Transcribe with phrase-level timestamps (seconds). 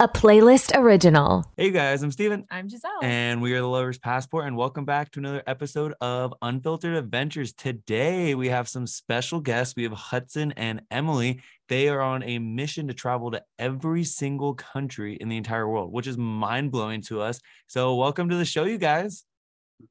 [0.00, 1.44] a playlist original.
[1.56, 2.46] Hey guys, I'm Steven.
[2.52, 3.00] I'm Giselle.
[3.02, 7.52] And we are the Lover's Passport, and welcome back to another episode of Unfiltered Adventures.
[7.52, 9.74] Today we have some special guests.
[9.74, 11.42] We have Hudson and Emily.
[11.68, 15.92] They are on a mission to travel to every single country in the entire world,
[15.92, 17.40] which is mind blowing to us.
[17.66, 19.24] So, welcome to the show, you guys.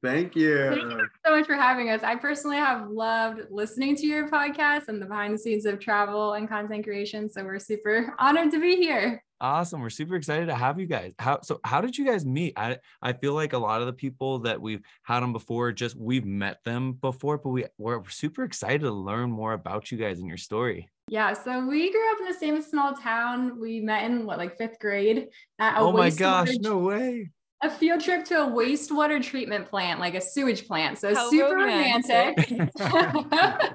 [0.02, 0.70] Thank you.
[0.70, 2.02] Thank you so much for having us.
[2.02, 6.32] I personally have loved listening to your podcast and the behind the scenes of travel
[6.32, 7.28] and content creation.
[7.28, 9.22] So we're super honored to be here.
[9.40, 9.80] Awesome.
[9.80, 11.12] We're super excited to have you guys.
[11.18, 12.54] How so how did you guys meet?
[12.56, 15.96] I I feel like a lot of the people that we've had on before just
[15.96, 20.18] we've met them before, but we we're super excited to learn more about you guys
[20.18, 20.88] and your story.
[21.08, 23.60] Yeah, so we grew up in the same small town.
[23.60, 25.28] We met in what like fifth grade.
[25.58, 27.30] At oh my gosh, no way
[27.62, 30.98] a field trip to a wastewater treatment plant, like a sewage plant.
[30.98, 32.50] So How super romantic.
[32.50, 32.72] romantic.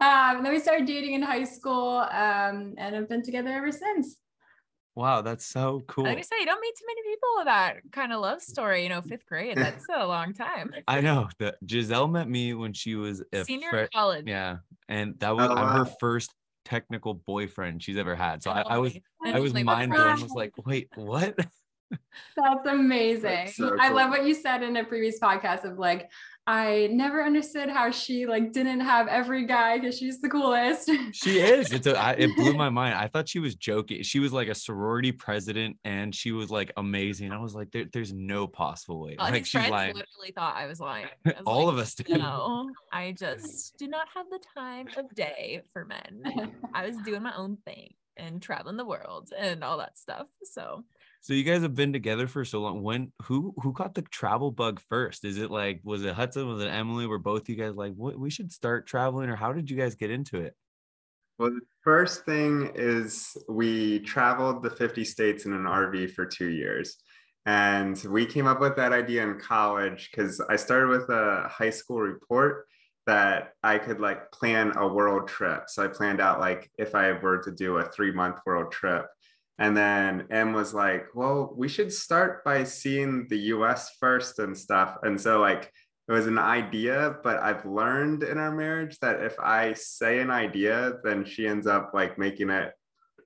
[0.00, 4.16] um, then we started dating in high school um, and have been together ever since.
[4.94, 6.06] Wow, that's so cool.
[6.06, 8.82] I say you don't meet too many people with that kind of love story.
[8.82, 9.56] You know, fifth grade.
[9.56, 10.74] That's a long time.
[10.86, 11.28] I know.
[11.38, 14.26] The Giselle met me when she was a senior fr- college.
[14.26, 14.58] Yeah,
[14.88, 15.66] and that was oh, wow.
[15.78, 18.42] her first technical boyfriend she's ever had.
[18.42, 20.06] So I, I was I was mind blown.
[20.06, 21.38] I was like, wait, what?
[22.36, 23.22] That's amazing.
[23.22, 23.78] That's so cool.
[23.80, 26.10] I love what you said in a previous podcast of like,
[26.46, 30.90] I never understood how she like didn't have every guy because she's the coolest.
[31.12, 31.72] She is.
[31.72, 32.94] It's a, I, it blew my mind.
[32.94, 34.02] I thought she was joking.
[34.02, 37.32] She was like a sorority president, and she was like amazing.
[37.32, 39.94] I was like, there, "There's no possible way." Uh, like she's lying.
[39.94, 41.06] Literally thought I was lying.
[41.26, 42.08] I was All like, of us did.
[42.18, 46.52] No, I just do not have the time of day for men.
[46.74, 50.26] I was doing my own thing and traveling the world and all that stuff.
[50.44, 50.84] So
[51.22, 52.82] so you guys have been together for so long.
[52.82, 55.24] When who who caught the travel bug first?
[55.24, 56.48] Is it like was it Hudson?
[56.48, 57.06] Was it Emily?
[57.06, 59.94] Were both you guys like what we should start traveling, or how did you guys
[59.94, 60.54] get into it?
[61.38, 66.50] Well, the first thing is we traveled the 50 states in an RV for two
[66.50, 66.96] years.
[67.46, 71.70] And we came up with that idea in college because I started with a high
[71.70, 72.66] school report
[73.06, 75.64] that I could like plan a world trip.
[75.66, 79.06] So I planned out like if I were to do a three month world trip.
[79.62, 84.58] And then M was like, well, we should start by seeing the US first and
[84.58, 84.98] stuff.
[85.04, 85.72] And so, like,
[86.08, 90.32] it was an idea, but I've learned in our marriage that if I say an
[90.32, 92.72] idea, then she ends up like making it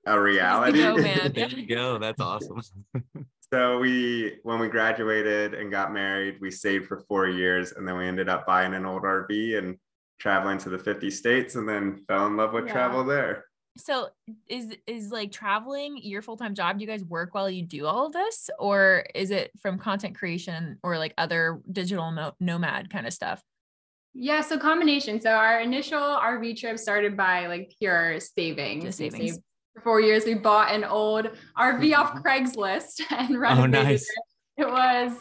[0.05, 0.83] a reality.
[0.83, 1.97] Go, there you go.
[1.97, 2.61] That's awesome.
[3.51, 7.97] so we when we graduated and got married, we saved for four years and then
[7.97, 9.75] we ended up buying an old RV and
[10.19, 12.73] traveling to the 50 states and then fell in love with yeah.
[12.73, 13.46] travel there
[13.77, 14.09] so
[14.47, 18.07] is is like traveling your full-time job do you guys work while you do all
[18.07, 23.07] of this or is it from content creation or like other digital no- nomad kind
[23.07, 23.41] of stuff
[24.13, 29.39] yeah so combination so our initial rv trip started by like pure saving Just savings.
[29.75, 32.27] for four years we bought an old rv off mm-hmm.
[32.27, 34.03] craigslist and oh, renovated oh, nice.
[34.03, 34.63] it.
[34.63, 35.13] it was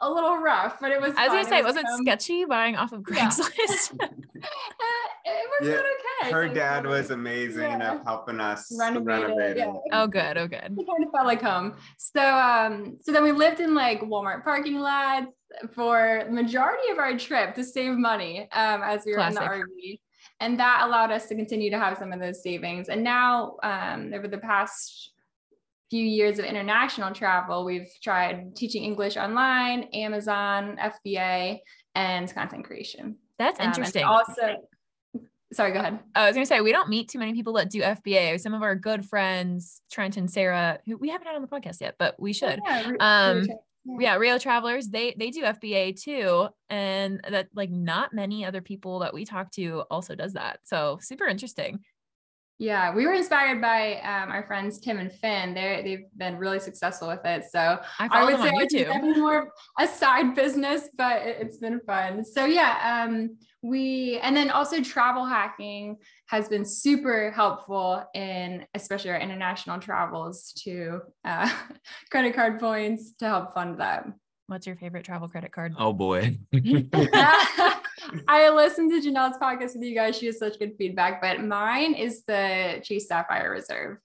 [0.00, 1.14] a little rough, but it was.
[1.16, 3.96] I was gonna say, was, was it sketchy buying off of Craigslist?
[4.00, 4.08] Yeah.
[5.24, 6.32] it was yeah, okay.
[6.32, 7.94] Her dad was amazing yeah.
[7.94, 9.68] at helping us renovate, renovate it.
[9.92, 10.36] Oh, good.
[10.36, 10.64] Oh, good.
[10.64, 11.76] It kind of felt like home.
[11.96, 15.26] So, um, so then we lived in like Walmart parking lots
[15.72, 19.40] for the majority of our trip to save money um, as we were Classic.
[19.40, 20.00] in the RV.
[20.40, 22.88] And that allowed us to continue to have some of those savings.
[22.88, 25.12] And now, um, over the past
[25.90, 31.58] few years of international travel, we've tried teaching English online, Amazon, FBA,
[31.94, 33.16] and content creation.
[33.38, 34.04] That's um, interesting.
[34.04, 34.56] also,
[35.52, 35.98] sorry, go ahead.
[36.14, 38.40] I was gonna say we don't meet too many people that do FBA.
[38.40, 41.80] Some of our good friends, Trent and Sarah, who we haven't had on the podcast
[41.80, 42.60] yet, but we should.
[42.64, 43.46] Yeah, um,
[43.86, 49.00] yeah, Rio Travelers, they they do FBA too, and that like not many other people
[49.00, 50.60] that we talk to also does that.
[50.64, 51.80] So super interesting.
[52.58, 55.54] Yeah, we were inspired by um, our friends Tim and Finn.
[55.54, 57.44] They they've been really successful with it.
[57.50, 62.24] So I, I would say it's more a side business, but it, has been fun.
[62.24, 65.96] So yeah, um, we and then also travel hacking
[66.28, 71.50] has been super helpful in especially our international travels to uh,
[72.10, 74.06] credit card points to help fund that.
[74.46, 75.74] What's your favorite travel credit card?
[75.76, 76.38] Oh boy.
[78.28, 80.16] I listened to Janelle's podcast with you guys.
[80.16, 83.98] She has such good feedback, but mine is the Chase Sapphire Reserve.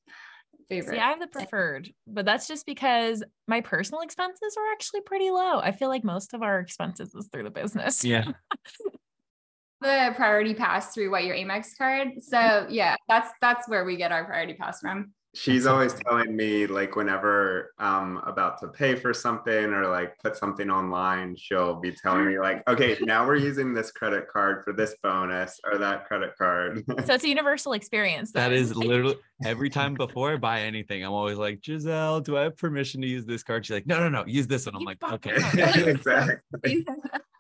[0.70, 0.96] Favorite.
[0.96, 5.32] See, I have the preferred, but that's just because my personal expenses are actually pretty
[5.32, 5.60] low.
[5.60, 8.06] I feel like most of our expenses is through the business.
[8.06, 8.26] Yeah.
[9.82, 12.10] the priority pass through what your Amex card.
[12.22, 15.12] So yeah, that's that's where we get our priority pass from.
[15.36, 20.36] She's always telling me like whenever i'm about to pay for something or like put
[20.36, 24.74] something online she'll be telling me like okay now we're using this credit card for
[24.74, 26.84] this bonus or that credit card.
[27.06, 28.50] So it's a universal experience then.
[28.52, 32.44] that is literally every time before i buy anything i'm always like giselle do i
[32.44, 33.66] have permission to use this card?
[33.66, 34.76] She's like no no no use this one.
[34.76, 35.36] I'm like okay.
[35.90, 36.86] exactly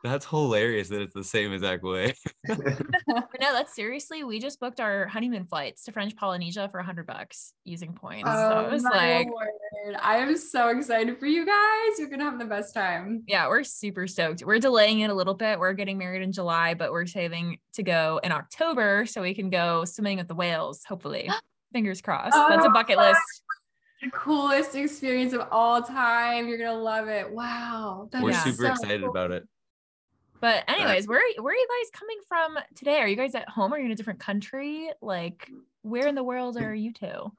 [0.04, 2.14] that's hilarious that it's the same exact way.
[2.48, 2.56] no,
[3.40, 4.24] that's seriously.
[4.24, 8.30] We just booked our honeymoon flights to French Polynesia for a hundred bucks using points.
[8.32, 9.96] Oh, so I was like, word.
[10.02, 12.00] I am so excited for you guys.
[12.00, 13.24] You're gonna have the best time.
[13.28, 14.44] Yeah, we're super stoked.
[14.44, 15.60] We're delaying it a little bit.
[15.60, 19.50] We're getting married in July, but we're saving to go in October so we can
[19.50, 20.84] go swimming with the whales.
[20.86, 21.30] Hopefully,
[21.74, 22.36] fingers crossed.
[22.36, 23.20] Oh, that's a bucket list
[24.02, 26.48] the coolest experience of all time.
[26.48, 27.30] You're gonna love it.
[27.30, 28.10] Wow.
[28.14, 29.10] We're super so excited cool.
[29.10, 29.48] about it.
[30.42, 32.98] But anyways, where where are you guys coming from today?
[32.98, 33.74] Are you guys at home?
[33.74, 34.90] Are you in a different country?
[35.02, 35.50] Like,
[35.82, 37.32] where in the world are you two?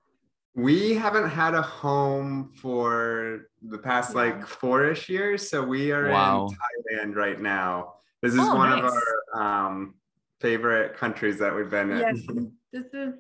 [0.55, 4.23] We haven't had a home for the past yeah.
[4.23, 5.49] like four-ish years.
[5.49, 6.49] So we are wow.
[6.49, 7.94] in Thailand right now.
[8.20, 8.93] This is oh, one nice.
[8.93, 8.99] of
[9.35, 9.94] our um,
[10.41, 11.99] favorite countries that we've been in.
[11.99, 12.20] Yes,
[12.73, 13.14] this is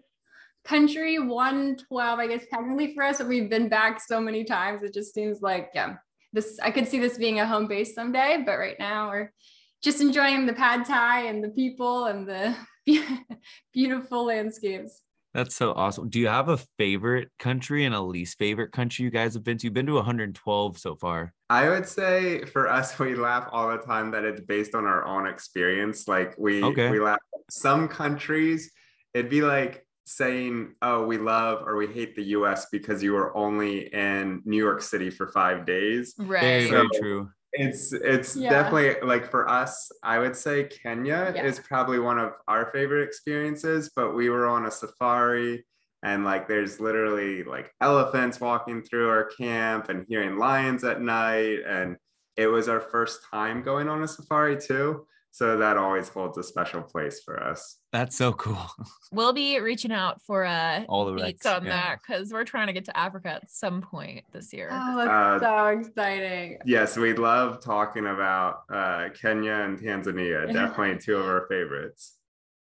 [0.64, 4.82] country 112, I guess, technically for us, but we've been back so many times.
[4.82, 5.96] It just seems like, yeah,
[6.32, 9.32] this I could see this being a home base someday, but right now we're
[9.82, 12.54] just enjoying the pad thai and the people and the
[13.72, 15.02] beautiful landscapes.
[15.32, 16.08] That's so awesome.
[16.08, 19.58] Do you have a favorite country and a least favorite country you guys have been
[19.58, 19.66] to?
[19.66, 21.32] You've been to 112 so far.
[21.48, 25.06] I would say for us, we laugh all the time that it's based on our
[25.06, 26.08] own experience.
[26.08, 26.90] Like we okay.
[26.90, 27.18] we laugh.
[27.48, 28.72] Some countries,
[29.14, 32.66] it'd be like saying, "Oh, we love or we hate the U.S.
[32.72, 36.40] because you were only in New York City for five days." Right.
[36.40, 38.50] Very, so, very true it's it's yeah.
[38.50, 41.44] definitely like for us i would say kenya yeah.
[41.44, 45.64] is probably one of our favorite experiences but we were on a safari
[46.02, 51.58] and like there's literally like elephants walking through our camp and hearing lions at night
[51.66, 51.96] and
[52.36, 56.42] it was our first time going on a safari too so that always holds a
[56.42, 57.78] special place for us.
[57.92, 58.66] That's so cool.
[59.12, 61.70] We'll be reaching out for uh all the dates on yeah.
[61.70, 64.68] that because we're trying to get to africa at some point this year.
[64.70, 66.58] Oh that's uh, so exciting.
[66.64, 72.18] yes we love talking about uh kenya and tanzania definitely two of our favorites.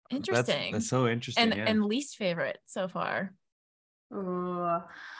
[0.08, 0.72] Interesting.
[0.72, 1.64] That's, that's so interesting and yeah.
[1.66, 3.32] and least favorite so far.
[4.14, 4.62] Ooh.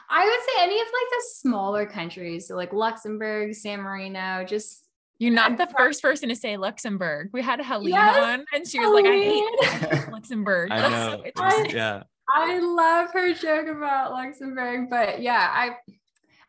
[0.08, 4.85] I would say any of like the smaller countries, so like Luxembourg, San Marino, just
[5.18, 7.30] you're not the first person to say Luxembourg.
[7.32, 9.44] We had Helene yes, on and she was Helene.
[9.60, 10.70] like, I hate Luxembourg.
[10.70, 11.22] I know.
[11.24, 12.02] So I, yeah.
[12.28, 15.70] I love her joke about Luxembourg, but yeah, I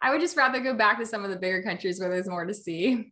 [0.02, 2.46] I would just rather go back to some of the bigger countries where there's more
[2.46, 3.12] to see.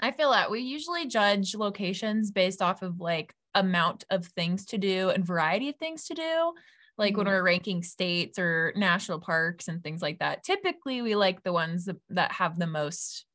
[0.00, 4.78] I feel that we usually judge locations based off of like amount of things to
[4.78, 6.52] do and variety of things to do.
[6.98, 7.18] Like mm-hmm.
[7.18, 10.42] when we're ranking states or national parks and things like that.
[10.42, 13.26] Typically, we like the ones that have the most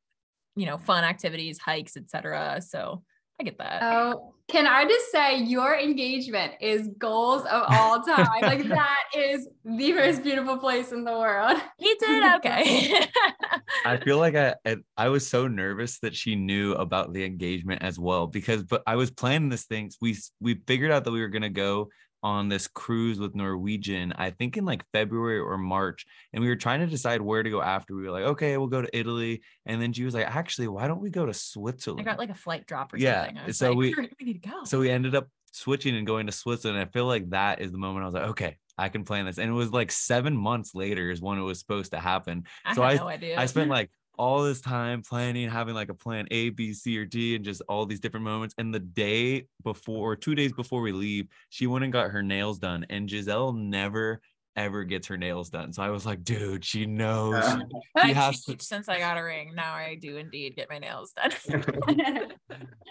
[0.55, 2.61] you know, fun activities, hikes, etc.
[2.61, 3.03] So
[3.39, 3.81] I get that.
[3.81, 8.27] Oh, can I just say your engagement is goals of all time?
[8.41, 11.59] like that is the most beautiful place in the world.
[11.79, 13.05] He did okay.
[13.85, 17.81] I feel like I, I I was so nervous that she knew about the engagement
[17.81, 19.89] as well because but I was planning this thing.
[20.01, 21.89] We we figured out that we were gonna go
[22.23, 26.05] on this cruise with Norwegian, I think in like February or March.
[26.33, 27.95] And we were trying to decide where to go after.
[27.95, 29.41] We were like, okay, we'll go to Italy.
[29.65, 32.07] And then she was like, actually, why don't we go to Switzerland?
[32.07, 33.25] I got like a flight drop or yeah.
[33.25, 33.53] something.
[33.53, 34.63] so like, we, we need to go.
[34.65, 36.79] So we ended up switching and going to Switzerland.
[36.79, 39.37] I feel like that is the moment I was like, okay, I can plan this.
[39.37, 42.45] And it was like seven months later is when it was supposed to happen.
[42.65, 43.39] I so I, no idea.
[43.39, 47.05] I spent like all this time planning, having like a plan A, B, C, or
[47.05, 48.55] D, and just all these different moments.
[48.57, 52.59] And the day before, two days before we leave, she went and got her nails
[52.59, 52.85] done.
[52.89, 54.21] And Giselle never
[54.55, 55.71] ever gets her nails done.
[55.73, 57.43] So I was like, dude, she knows.
[58.01, 58.55] She, she has to...
[58.59, 61.31] Since I got a ring, now I do indeed get my nails done.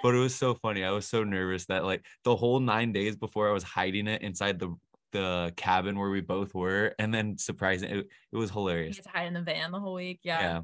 [0.02, 0.84] but it was so funny.
[0.84, 4.22] I was so nervous that like the whole nine days before I was hiding it
[4.22, 4.74] inside the
[5.12, 8.98] the cabin where we both were, and then surprising it, it was hilarious.
[8.98, 10.20] You to hide in the van the whole week.
[10.22, 10.40] Yeah.
[10.40, 10.60] Yeah.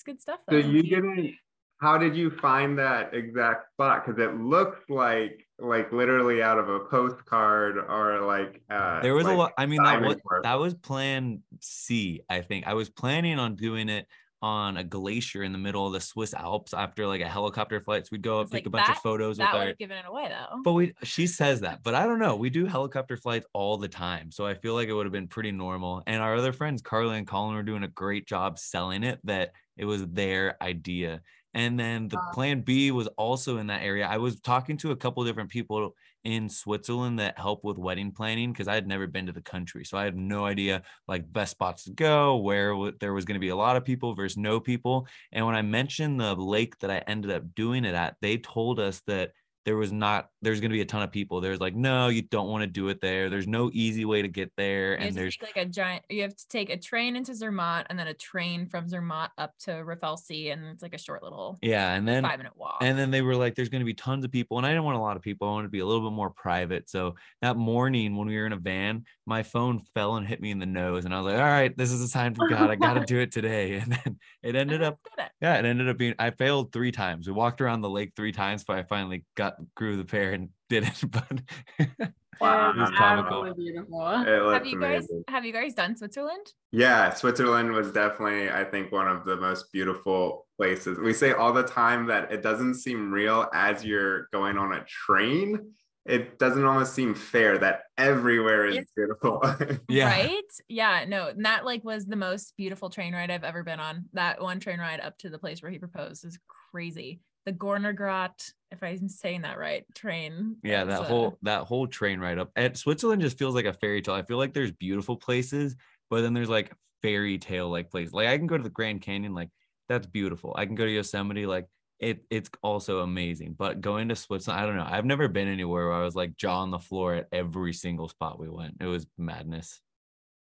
[0.00, 0.40] It's good stuff.
[0.48, 0.62] Though.
[0.62, 1.34] So you didn't.
[1.82, 4.06] How did you find that exact spot?
[4.06, 9.24] Because it looks like like literally out of a postcard or like uh, there was
[9.24, 9.52] like a lot.
[9.58, 12.22] I mean, that was that was plan C.
[12.30, 14.06] I think I was planning on doing it
[14.42, 18.06] on a glacier in the middle of the Swiss Alps after like a helicopter flight.
[18.06, 19.98] So we'd go up, take like a bunch that, of photos that with our giving
[19.98, 20.60] it away though.
[20.62, 22.36] But we she says that, but I don't know.
[22.36, 24.30] We do helicopter flights all the time.
[24.30, 26.02] So I feel like it would have been pretty normal.
[26.06, 29.52] And our other friends, Carly and Colin, were doing a great job selling it that
[29.76, 31.20] it was their idea.
[31.54, 34.06] And then the plan B was also in that area.
[34.06, 38.52] I was talking to a couple different people in Switzerland that help with wedding planning
[38.52, 39.84] because I had never been to the country.
[39.84, 43.34] So I had no idea like best spots to go, where w- there was going
[43.34, 45.08] to be a lot of people versus no people.
[45.32, 48.78] And when I mentioned the lake that I ended up doing it at, they told
[48.78, 49.32] us that
[49.64, 52.22] there was not there's going to be a ton of people there's like no you
[52.22, 53.28] don't want to do it there.
[53.30, 56.34] There's no easy way to get there you and there's like a giant you have
[56.34, 60.52] to take a train into zermatt and then a train from zermatt up to Riffelsee
[60.52, 62.78] and it's like a short little yeah and then five minute walk.
[62.80, 64.84] and then they were like there's going to be tons of people and i didn't
[64.84, 67.14] want a lot of people i wanted to be a little bit more private so
[67.42, 70.58] that morning when we were in a van my phone fell and hit me in
[70.58, 72.74] the nose and i was like all right this is a sign from god i
[72.74, 74.98] gotta do it today and then it ended up
[75.40, 77.26] yeah it ended up being i failed three times.
[77.26, 80.29] We walked around the lake three times but i finally got grew the pair
[80.72, 82.00] and did it but
[82.40, 85.24] wow, it was comical beautiful have you guys amazing.
[85.28, 89.70] have you guys done switzerland yeah switzerland was definitely i think one of the most
[89.72, 94.56] beautiful places we say all the time that it doesn't seem real as you're going
[94.56, 95.58] on a train
[96.06, 99.42] it doesn't almost seem fair that everywhere is it's, beautiful.
[99.88, 100.08] yeah.
[100.08, 100.42] Right?
[100.66, 101.04] Yeah.
[101.06, 104.06] No, that like was the most beautiful train ride I've ever been on.
[104.14, 106.38] That one train ride up to the place where he proposed is
[106.72, 110.56] crazy the Gornergrat, if I'm saying that right, train.
[110.62, 112.50] Yeah, that uh, whole that whole train ride up.
[112.56, 114.14] And Switzerland just feels like a fairy tale.
[114.14, 115.76] I feel like there's beautiful places,
[116.10, 118.12] but then there's like fairy tale like places.
[118.12, 119.50] Like I can go to the Grand Canyon, like
[119.88, 120.54] that's beautiful.
[120.56, 121.66] I can go to Yosemite, like
[121.98, 123.54] it it's also amazing.
[123.58, 124.86] But going to Switzerland, I don't know.
[124.88, 128.08] I've never been anywhere where I was like jaw on the floor at every single
[128.08, 128.76] spot we went.
[128.80, 129.80] It was madness.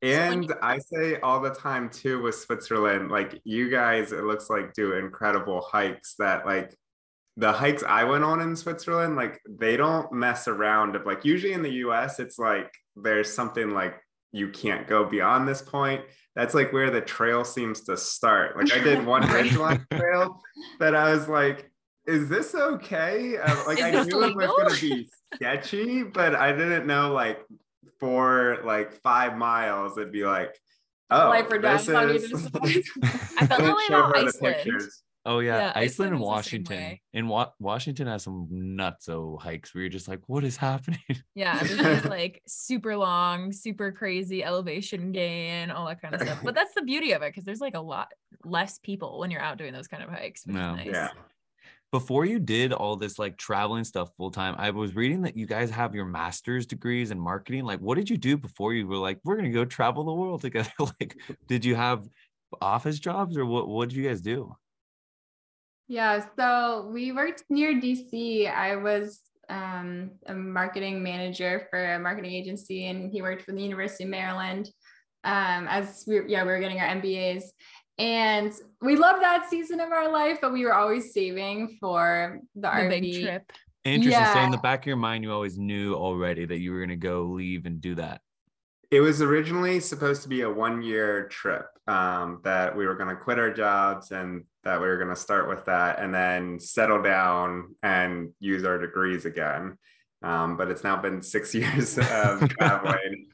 [0.01, 4.24] And so you- I say all the time too with Switzerland, like you guys, it
[4.24, 6.75] looks like do incredible hikes that like
[7.38, 10.96] the hikes I went on in Switzerland, like they don't mess around.
[10.96, 13.96] Of like usually in the US, it's like there's something like
[14.32, 16.03] you can't go beyond this point.
[16.36, 18.56] That's like where the trail seems to start.
[18.58, 20.41] Like I did one ridgeline trail
[20.79, 21.70] that I was like,
[22.08, 23.38] is this okay?
[23.38, 27.39] Uh, like I knew it was gonna be sketchy, but I didn't know like
[28.00, 30.56] for like five miles, it'd be like,
[31.10, 32.50] oh, Life or this is.
[33.38, 34.82] I felt that way about Iceland.
[35.25, 36.98] Oh yeah, yeah Iceland, Iceland and Washington.
[37.13, 41.00] In Wa- Washington has some nutso hikes where you're just like, what is happening?
[41.36, 46.39] Yeah, it's like super long, super crazy elevation gain, all that kind of stuff.
[46.44, 48.12] But that's the beauty of it because there's like a lot
[48.44, 50.72] less people when you're out doing those kind of hikes, which no.
[50.72, 50.88] is nice.
[50.88, 51.10] Yeah
[51.91, 55.46] before you did all this like traveling stuff full time, I was reading that you
[55.46, 57.65] guys have your master's degrees in marketing.
[57.65, 60.41] Like, what did you do before you were like, we're gonna go travel the world
[60.41, 60.72] together?
[60.79, 61.17] like,
[61.48, 62.08] did you have
[62.62, 63.67] office jobs or what?
[63.67, 64.55] What did you guys do?
[65.88, 68.51] Yeah, so we worked near DC.
[68.53, 73.62] I was um, a marketing manager for a marketing agency, and he worked for the
[73.62, 74.69] University of Maryland.
[75.24, 77.43] Um, as we, yeah, we were getting our MBAs,
[78.00, 82.62] and we loved that season of our life, but we were always saving for the,
[82.62, 83.51] the RV big trip.
[83.84, 84.12] Interesting.
[84.12, 84.34] Yeah.
[84.34, 86.89] So in the back of your mind, you always knew already that you were going
[86.89, 88.22] to go leave and do that.
[88.89, 93.15] It was originally supposed to be a one-year trip um, that we were going to
[93.15, 97.01] quit our jobs and that we were going to start with that and then settle
[97.01, 99.77] down and use our degrees again.
[100.24, 103.27] Um, but it's now been six years of traveling.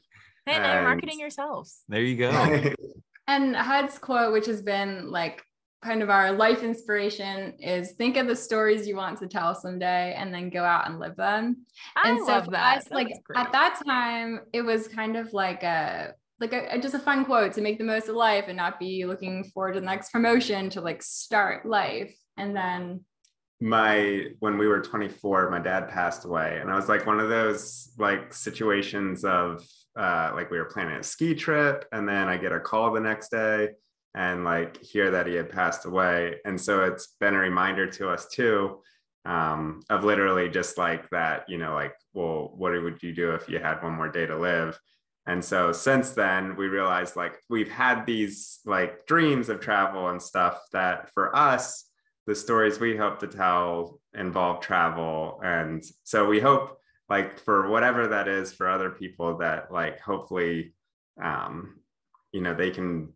[0.44, 1.82] hey, now you're marketing yourselves.
[1.88, 2.72] There you go.
[3.26, 5.42] And HUD's quote, which has been like
[5.82, 10.14] kind of our life inspiration, is think of the stories you want to tell someday
[10.16, 11.64] and then go out and live them.
[11.96, 12.78] I and so love that.
[12.78, 16.98] Us, like at that time, it was kind of like a like a, just a
[16.98, 19.86] fun quote to make the most of life and not be looking forward to the
[19.86, 23.00] next promotion to like start life and then
[23.60, 27.30] my when we were 24 my dad passed away and i was like one of
[27.30, 32.36] those like situations of uh, like we were planning a ski trip and then I
[32.36, 33.70] get a call the next day
[34.14, 36.36] and like hear that he had passed away.
[36.44, 38.82] And so it's been a reminder to us too
[39.24, 43.48] um, of literally just like that, you know, like, well, what would you do if
[43.48, 44.78] you had one more day to live?
[45.26, 50.22] And so since then, we realized like we've had these like dreams of travel and
[50.22, 51.85] stuff that for us,
[52.26, 55.40] the stories we hope to tell involve travel.
[55.44, 56.78] And so we hope
[57.08, 60.74] like for whatever that is for other people that like hopefully
[61.22, 61.76] um
[62.32, 63.12] you know they can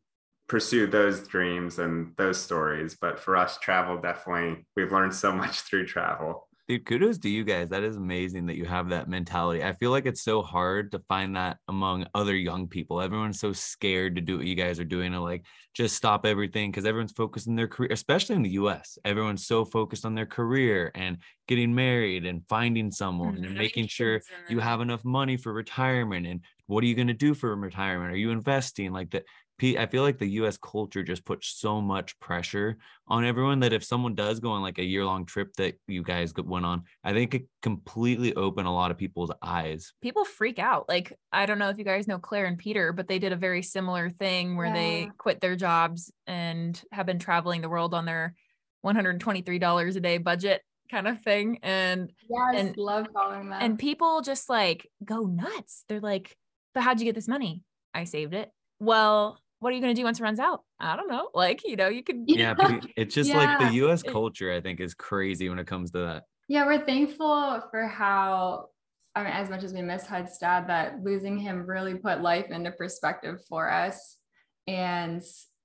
[0.48, 5.60] pursue those dreams and those stories but for us travel definitely we've learned so much
[5.60, 7.68] through travel Dude, kudos to you guys.
[7.70, 9.64] That is amazing that you have that mentality.
[9.64, 13.00] I feel like it's so hard to find that among other young people.
[13.00, 16.70] Everyone's so scared to do what you guys are doing to like just stop everything
[16.70, 18.98] because everyone's focused on their career, especially in the US.
[19.04, 23.46] Everyone's so focused on their career and getting married and finding someone mm-hmm.
[23.46, 26.24] and making sure you have enough money for retirement.
[26.24, 28.12] And what are you going to do for retirement?
[28.12, 29.24] Are you investing like that?
[29.62, 33.84] I feel like the US culture just puts so much pressure on everyone that if
[33.84, 37.12] someone does go on like a year long trip that you guys went on, I
[37.12, 39.92] think it completely opened a lot of people's eyes.
[40.00, 40.88] People freak out.
[40.88, 43.36] Like, I don't know if you guys know Claire and Peter, but they did a
[43.36, 44.74] very similar thing where yeah.
[44.74, 48.34] they quit their jobs and have been traveling the world on their
[48.84, 51.58] $123 a day budget kind of thing.
[51.62, 53.62] And yes, and, love following that.
[53.62, 55.84] And people just like go nuts.
[55.88, 56.36] They're like,
[56.74, 57.62] but how'd you get this money?
[57.94, 58.50] I saved it.
[58.78, 60.64] Well, what are you going to do once it runs out?
[60.78, 61.28] I don't know.
[61.34, 62.24] Like, you know, you can.
[62.26, 63.36] Yeah, but it's just yeah.
[63.36, 66.24] like the US culture, I think, is crazy when it comes to that.
[66.48, 68.70] Yeah, we're thankful for how,
[69.14, 72.46] I mean, as much as we miss Hud's dad, that losing him really put life
[72.50, 74.16] into perspective for us.
[74.66, 75.22] And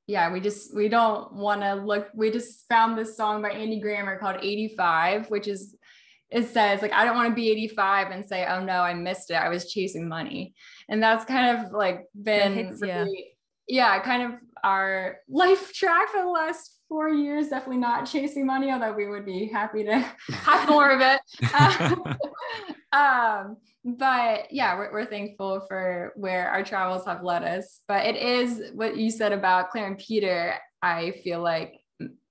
[0.07, 3.79] yeah, we just, we don't want to look, we just found this song by Andy
[3.79, 5.75] Grammer called 85, which is,
[6.31, 9.29] it says like i don't want to be 85 and say oh no i missed
[9.29, 10.55] it i was chasing money
[10.89, 13.34] and that's kind of like been hits, really, yeah,
[13.99, 17.49] kind of our life track for the last four years.
[17.49, 19.99] Definitely not chasing money, although we would be happy to
[20.31, 21.21] have more of it.
[22.91, 27.81] um, but yeah, we're, we're thankful for where our travels have led us.
[27.87, 30.55] But it is what you said about Claire and Peter.
[30.81, 31.79] I feel like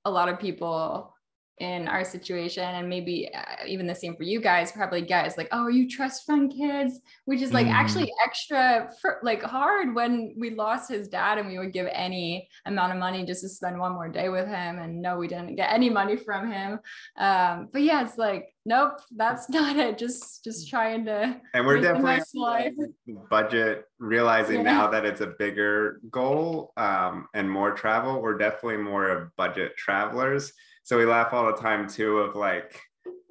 [0.04, 1.13] a lot of people
[1.58, 5.46] in our situation and maybe uh, even the same for you guys probably guys like
[5.52, 7.72] oh are you trust fund kids which is like mm.
[7.72, 12.48] actually extra for, like hard when we lost his dad and we would give any
[12.66, 15.54] amount of money just to spend one more day with him and no we didn't
[15.54, 16.80] get any money from him.
[17.18, 19.96] Um but yeah it's like nope that's not it.
[19.96, 22.72] Just just trying to and we're definitely
[23.30, 24.72] budget realizing yeah.
[24.72, 29.76] now that it's a bigger goal um and more travel we're definitely more of budget
[29.76, 30.52] travelers
[30.84, 32.80] so we laugh all the time too of like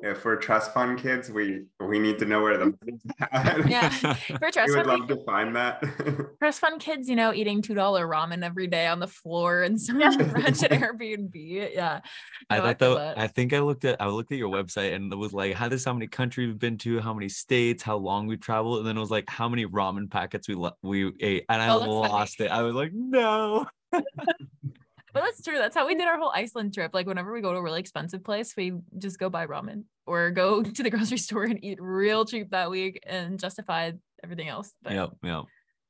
[0.04, 3.66] if we're trust fund kids, we we need to know where the money's at.
[3.70, 5.82] Yeah, for trust we would fund, love to find that.
[6.40, 9.80] trust fund kids, you know, eating two dollar ramen every day on the floor and
[9.80, 11.32] some wretched Airbnb.
[11.34, 12.02] Yeah,
[12.50, 13.14] I thought though.
[13.16, 15.70] I think I looked at I looked at your website and it was like, how
[15.70, 18.88] this how many countries we've been to, how many states, how long we traveled, and
[18.88, 22.40] then it was like how many ramen packets we we ate, and I oh, lost
[22.40, 22.50] funny.
[22.50, 22.52] it.
[22.52, 23.66] I was like, no.
[25.14, 25.58] But that's true.
[25.60, 26.92] That's how we did our whole Iceland trip.
[26.94, 30.32] Like whenever we go to a really expensive place, we just go buy ramen or
[30.32, 33.92] go to the grocery store and eat real cheap that week and justify
[34.24, 34.74] everything else.
[34.82, 35.44] But, yep, yep.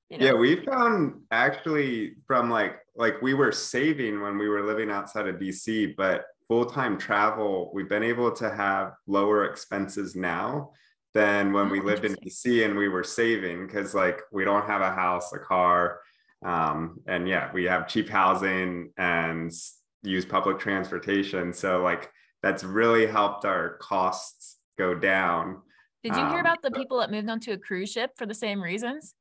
[0.09, 0.25] You know.
[0.25, 5.27] Yeah, we found actually from like like we were saving when we were living outside
[5.27, 10.71] of DC, but full-time travel, we've been able to have lower expenses now
[11.13, 14.67] than when oh, we lived in DC and we were saving because like we don't
[14.67, 15.99] have a house, a car,
[16.45, 19.51] um, and yeah we have cheap housing and
[20.03, 21.53] use public transportation.
[21.53, 25.61] So like that's really helped our costs go down.
[26.03, 28.33] Did you hear um, about the people that moved onto a cruise ship for the
[28.33, 29.15] same reasons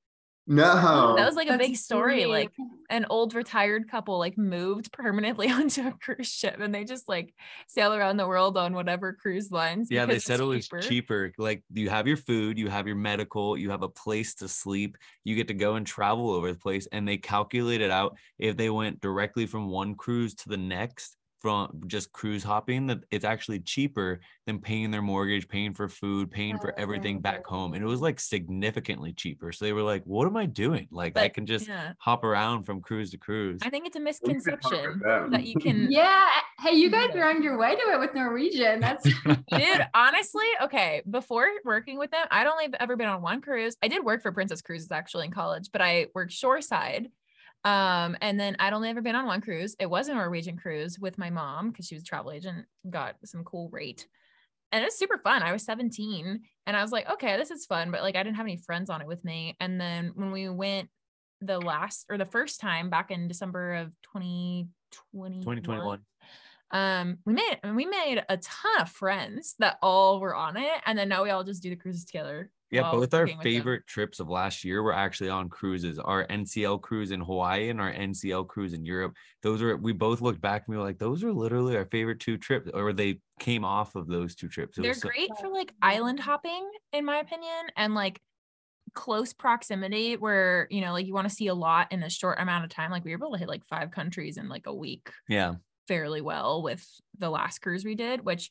[0.46, 1.14] no.
[1.16, 2.26] That was like a big story.
[2.26, 2.50] Like
[2.90, 7.33] an old retired couple like moved permanently onto a cruise ship and they just like
[7.68, 9.88] sail around the world on whatever cruise lines.
[9.90, 10.81] Yeah, they said it was cheaper.
[10.81, 11.33] cheaper.
[11.38, 14.98] Like you have your food, you have your medical, you have a place to sleep,
[15.24, 16.88] you get to go and travel over the place.
[16.90, 21.81] And they calculated out if they went directly from one cruise to the next, from
[21.88, 26.57] just cruise hopping that it's actually cheaper than paying their mortgage, paying for food, paying
[26.57, 27.20] for everything oh.
[27.20, 27.74] back home.
[27.74, 29.50] And it was like significantly cheaper.
[29.50, 30.87] So they were like, what am I doing?
[30.92, 31.94] Like but, I can just yeah.
[31.98, 33.61] hop around from cruise to cruise.
[33.62, 36.28] I think it's a misconception that you can Yeah.
[36.61, 38.78] Hey, you guys are on your way to it with Norwegian.
[38.78, 41.02] That's dude, honestly, okay.
[41.11, 43.76] Before working with them, I'd only ever been on one cruise.
[43.83, 47.09] I did work for Princess Cruises actually in college, but I worked shoreside
[47.64, 49.77] um, and then I'd only ever been on one cruise.
[49.79, 53.16] It was a Norwegian cruise with my mom because she was a travel agent, got
[53.25, 54.07] some cool rate.
[54.72, 55.42] And it was super fun.
[55.42, 57.90] I was 17 and I was like, okay, this is fun.
[57.90, 59.57] But like, I didn't have any friends on it with me.
[59.61, 60.88] And then when we went
[61.40, 64.68] the last or the first time back in December of 2020,
[65.40, 66.01] 2021,
[66.72, 70.81] um, we made we made a ton of friends that all were on it.
[70.87, 74.18] And then now we all just do the cruises together yeah, both our favorite trips
[74.18, 75.98] of last year were actually on cruises.
[75.98, 79.14] Our NCL cruise in Hawaii and our NCL cruise in Europe.
[79.42, 82.20] Those were we both looked back and we were like, those are literally our favorite
[82.20, 84.78] two trips, or they came off of those two trips.
[84.78, 88.20] It They're great so- for like island hopping, in my opinion, and like
[88.94, 92.38] close proximity where you know like you want to see a lot in a short
[92.38, 94.74] amount of time like we were able to hit like five countries in like a
[94.74, 95.54] week yeah
[95.88, 96.87] fairly well with
[97.18, 98.50] the last cruise we did which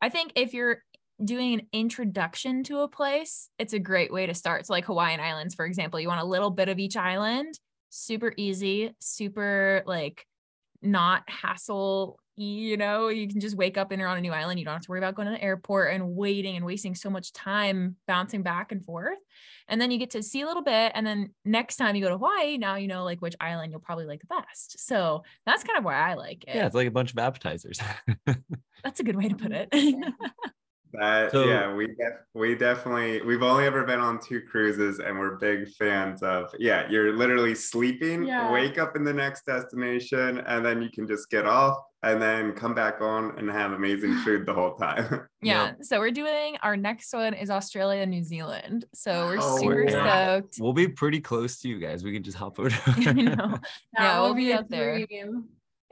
[0.00, 0.82] i think if you're
[1.22, 4.66] doing an introduction to a place, it's a great way to start.
[4.66, 7.58] So, like Hawaiian Islands, for example, you want a little bit of each island,
[7.90, 10.26] super easy, super like
[10.82, 14.58] not hassle you know, you can just wake up and you're on a new island.
[14.58, 17.10] You don't have to worry about going to the airport and waiting and wasting so
[17.10, 19.18] much time bouncing back and forth.
[19.68, 20.92] And then you get to see a little bit.
[20.94, 23.80] And then next time you go to Hawaii, now you know like which island you'll
[23.80, 24.84] probably like the best.
[24.84, 26.54] So that's kind of why I like it.
[26.54, 27.78] Yeah, it's like a bunch of appetizers.
[28.82, 29.68] that's a good way to put it.
[30.92, 35.18] That so, yeah, we def- we definitely we've only ever been on two cruises and
[35.18, 38.52] we're big fans of yeah, you're literally sleeping, yeah.
[38.52, 42.52] wake up in the next destination, and then you can just get off and then
[42.52, 45.28] come back on and have amazing food the whole time.
[45.44, 45.64] Yeah.
[45.64, 45.78] Yep.
[45.82, 48.84] So we're doing our next one is Australia, New Zealand.
[48.94, 50.36] So we're oh, super yeah.
[50.36, 50.58] stoked.
[50.60, 52.04] We'll be pretty close to you guys.
[52.04, 52.70] We can just hop over.
[53.00, 53.58] you know.
[53.92, 55.04] Yeah, we'll be up there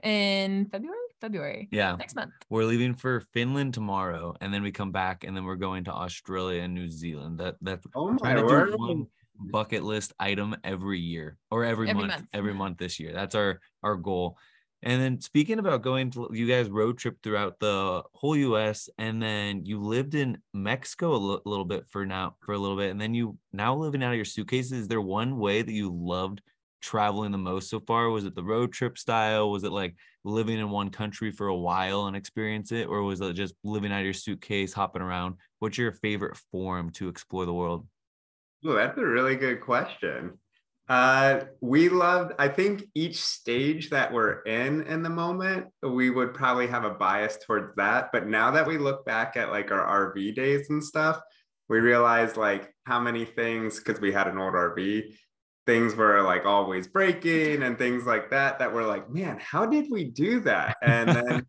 [0.03, 0.97] in February.
[1.21, 1.69] February.
[1.71, 1.95] Yeah.
[1.95, 2.31] Next month.
[2.49, 5.91] We're leaving for Finland tomorrow and then we come back and then we're going to
[5.91, 7.37] Australia and New Zealand.
[7.37, 8.73] That that's oh my word.
[8.75, 9.07] one
[9.51, 13.13] bucket list item every year or every, every month, month, every month this year.
[13.13, 14.37] That's our our goal.
[14.83, 19.21] And then speaking about going to you guys road trip throughout the whole US and
[19.21, 22.89] then you lived in Mexico a l- little bit for now for a little bit
[22.89, 25.91] and then you now living out of your suitcases is there one way that you
[25.93, 26.41] loved
[26.81, 28.09] traveling the most so far?
[28.09, 29.49] Was it the road trip style?
[29.49, 32.87] Was it like living in one country for a while and experience it?
[32.87, 35.35] Or was it just living out of your suitcase, hopping around?
[35.59, 37.87] What's your favorite form to explore the world?
[38.65, 40.37] Oh, that's a really good question.
[40.89, 46.33] Uh, we loved, I think each stage that we're in in the moment, we would
[46.33, 48.09] probably have a bias towards that.
[48.11, 51.21] But now that we look back at like our RV days and stuff,
[51.69, 55.15] we realized like how many things, because we had an old RV,
[55.65, 59.87] things were like always breaking and things like that that were like man how did
[59.89, 60.77] we do that?
[60.81, 61.45] And then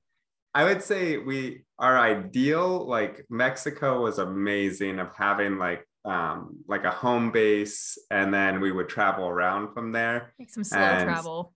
[0.55, 6.85] i would say we our ideal like mexico was amazing of having like um like
[6.85, 10.35] a home base and then we would travel around from there.
[10.39, 11.55] Like some slow and travel.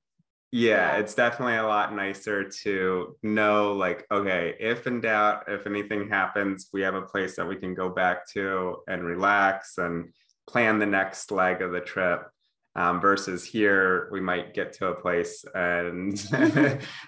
[0.52, 5.66] Yeah, yeah, it's definitely a lot nicer to know like okay if in doubt if
[5.66, 10.12] anything happens we have a place that we can go back to and relax and
[10.48, 12.28] plan the next leg of the trip
[12.76, 16.12] um, versus here we might get to a place and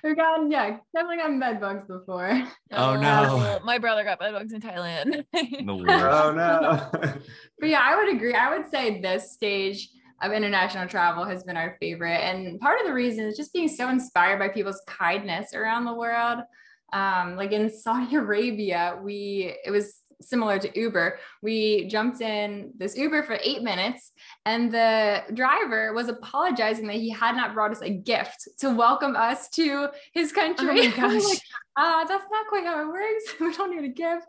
[0.03, 2.31] we've gotten yeah definitely gotten bed bugs before.
[2.73, 3.61] Oh, oh no.
[3.65, 6.91] my brother got bed bugs in thailand oh no.
[7.61, 8.35] But yeah i would agree.
[8.35, 9.91] I would say this stage
[10.23, 12.19] of international travel has been our favorite.
[12.19, 15.95] And part of the reason is just being so inspired by people's kindness around the
[15.95, 16.41] world.
[16.95, 21.19] Um, like in saudi arabia we it was similar to Uber.
[21.43, 24.13] We jumped in this Uber for eight minutes,
[24.45, 29.17] and the driver was apologizing that he had not brought us a gift to welcome
[29.17, 30.81] us to his country.
[30.81, 31.25] Oh my gosh.
[31.25, 31.41] like,
[31.77, 33.25] uh, that's not quite how it works.
[33.41, 34.27] we don't need a gift.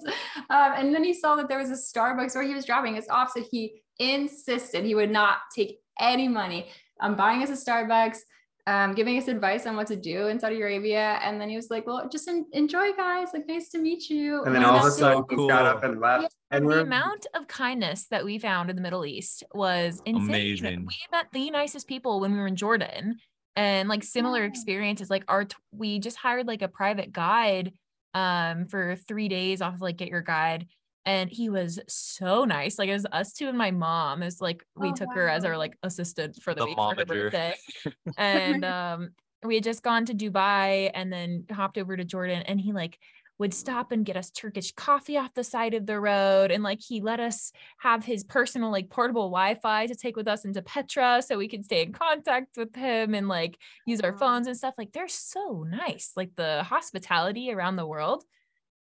[0.49, 3.07] Um, and then he saw that there was a Starbucks where he was dropping us
[3.09, 3.31] off.
[3.33, 6.69] So he insisted he would not take any money
[7.01, 8.19] on buying us a Starbucks
[8.67, 11.19] um, giving us advice on what to do in Saudi Arabia.
[11.23, 13.29] And then he was like, well, just en- enjoy guys.
[13.33, 14.43] Like, nice to meet you.
[14.43, 15.47] And then all of a sudden so cool.
[15.47, 16.23] got up and left.
[16.23, 20.29] Yeah, and the amount of kindness that we found in the Middle East was insane.
[20.29, 20.85] Amazing.
[20.85, 23.17] We met the nicest people when we were in Jordan
[23.55, 25.09] and like similar experiences.
[25.09, 27.73] Like our, t- we just hired like a private guide
[28.15, 30.65] um for three days off of like get your guide
[31.09, 32.77] and he was so nice.
[32.77, 34.21] Like it was us two and my mom.
[34.21, 35.15] It was like we oh, took wow.
[35.15, 37.07] her as our like assistant for the, the week momager.
[37.07, 37.55] for her birthday.
[38.17, 39.09] and um
[39.43, 42.99] we had just gone to Dubai and then hopped over to Jordan and he like
[43.39, 46.51] would stop and get us Turkish coffee off the side of the road.
[46.51, 50.27] And like he let us have his personal, like portable Wi Fi to take with
[50.27, 54.15] us into Petra so we could stay in contact with him and like use our
[54.15, 54.75] phones and stuff.
[54.77, 56.11] Like they're so nice.
[56.15, 58.25] Like the hospitality around the world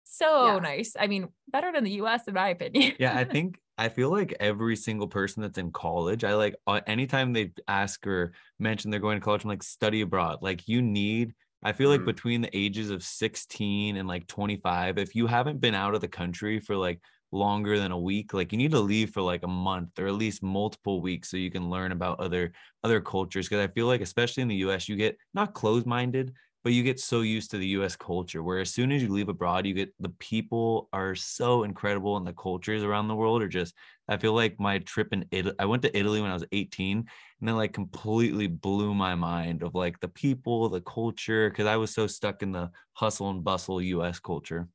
[0.09, 0.59] so yeah.
[0.59, 0.93] nice.
[0.99, 2.93] I mean, better than the US in my opinion.
[2.99, 6.81] yeah, I think I feel like every single person that's in college, I like uh,
[6.87, 10.39] anytime they ask or mention they're going to college, I'm like study abroad.
[10.41, 12.05] Like you need I feel like mm-hmm.
[12.05, 16.07] between the ages of 16 and like 25, if you haven't been out of the
[16.07, 16.99] country for like
[17.31, 20.13] longer than a week, like you need to leave for like a month or at
[20.13, 23.49] least multiple weeks so you can learn about other other cultures.
[23.49, 26.99] Cause I feel like especially in the US, you get not closed-minded, but you get
[26.99, 29.93] so used to the US culture where as soon as you leave abroad, you get
[29.99, 33.73] the people are so incredible and the cultures around the world are just
[34.09, 36.97] I feel like my trip in Italy I went to Italy when I was 18
[36.97, 37.07] and
[37.47, 41.93] then like completely blew my mind of like the people, the culture, because I was
[41.93, 44.67] so stuck in the hustle and bustle US culture.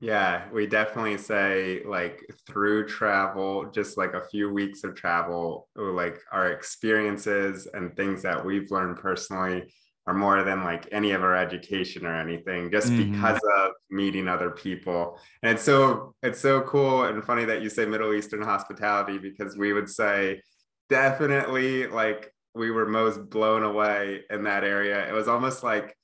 [0.00, 6.20] Yeah, we definitely say like through travel, just like a few weeks of travel, like
[6.30, 9.72] our experiences and things that we've learned personally
[10.08, 13.12] are more than like any of our education or anything just mm-hmm.
[13.12, 17.68] because of meeting other people and it's so it's so cool and funny that you
[17.68, 20.40] say middle eastern hospitality because we would say
[20.88, 25.94] definitely like we were most blown away in that area it was almost like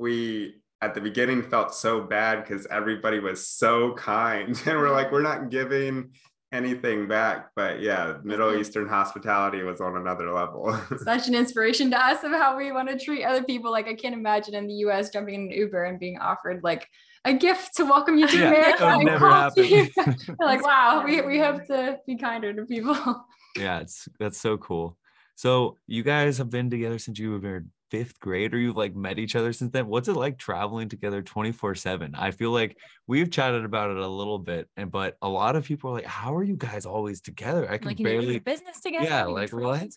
[0.00, 5.12] we at the beginning felt so bad because everybody was so kind and we're like
[5.12, 6.10] we're not giving
[6.52, 10.78] anything back but yeah middle eastern hospitality was on another level.
[11.04, 13.70] Such an inspiration to us of how we want to treat other people.
[13.70, 16.86] Like i can't imagine in the us jumping in an uber and being offered like
[17.24, 19.90] a gift to welcome you to yeah, america never happened.
[20.40, 23.26] like wow we, we have to be kinder to people.
[23.56, 24.96] Yeah it's that's so cool.
[25.34, 29.18] So you guys have been together since you were fifth grade or you've like met
[29.18, 33.30] each other since then what's it like traveling together 24 7 i feel like we've
[33.30, 36.34] chatted about it a little bit and but a lot of people are like how
[36.34, 37.70] are you guys always together?
[37.70, 39.04] I can like, barely business together.
[39.04, 39.90] Yeah like what?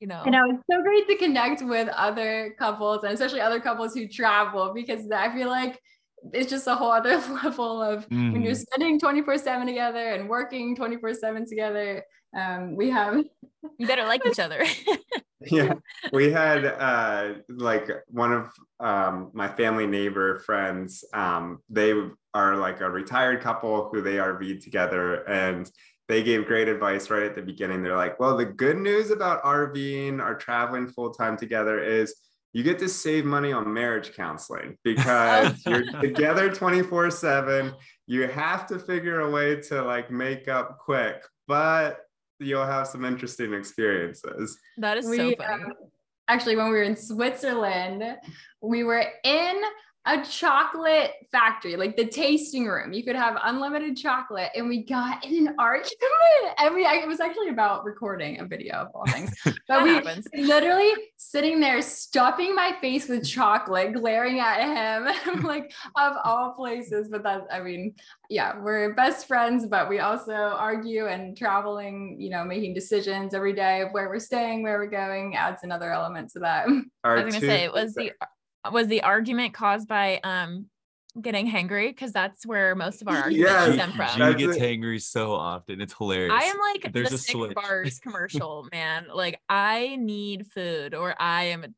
[0.00, 0.22] you know.
[0.24, 4.08] And know it's so great to connect with other couples and especially other couples who
[4.08, 5.78] travel because i feel like
[6.32, 8.32] it's just a whole other level of mm.
[8.32, 8.62] when you're mm-hmm.
[8.72, 12.02] spending 24 7 together and working 24 7 together
[12.34, 13.22] um, we have
[13.78, 14.64] you better like each other
[15.50, 15.74] yeah.
[16.12, 18.50] We had uh, like one of
[18.80, 21.94] um, my family neighbor friends um, they
[22.34, 25.70] are like a retired couple who they rv together and
[26.08, 27.82] they gave great advice right at the beginning.
[27.82, 32.14] They're like well the good news about rving or traveling full time together is
[32.52, 37.72] you get to save money on marriage counseling because you're together 24 7
[38.06, 42.00] you have to figure a way to like make up quick but
[42.38, 44.58] you'll have some interesting experiences.
[44.78, 45.64] That is we, so funny.
[45.64, 45.72] Um,
[46.28, 48.04] actually, when we were in Switzerland,
[48.60, 49.56] we were in
[50.04, 52.92] a chocolate factory, like the tasting room.
[52.92, 55.92] You could have unlimited chocolate, and we got in an argument.
[56.58, 59.32] And we, it was actually about recording a video of all things.
[59.68, 60.26] But we happens.
[60.34, 67.08] literally sitting there, stuffing my face with chocolate, glaring at him, like of all places.
[67.08, 67.94] But that's, I mean,
[68.28, 72.16] yeah, we're best friends, but we also argue and traveling.
[72.18, 75.92] You know, making decisions every day of where we're staying, where we're going adds another
[75.92, 76.66] element to that.
[77.04, 78.12] Our I was gonna say, it was the
[78.70, 80.66] was the argument caused by um
[81.20, 84.08] getting hangry because that's where most of our arguments yeah, stem from.
[84.08, 85.80] She gets hangry so often.
[85.80, 86.32] It's hilarious.
[86.32, 87.54] I am like There's the a sick switch.
[87.54, 89.06] bars commercial, man.
[89.12, 91.74] Like I need food or I am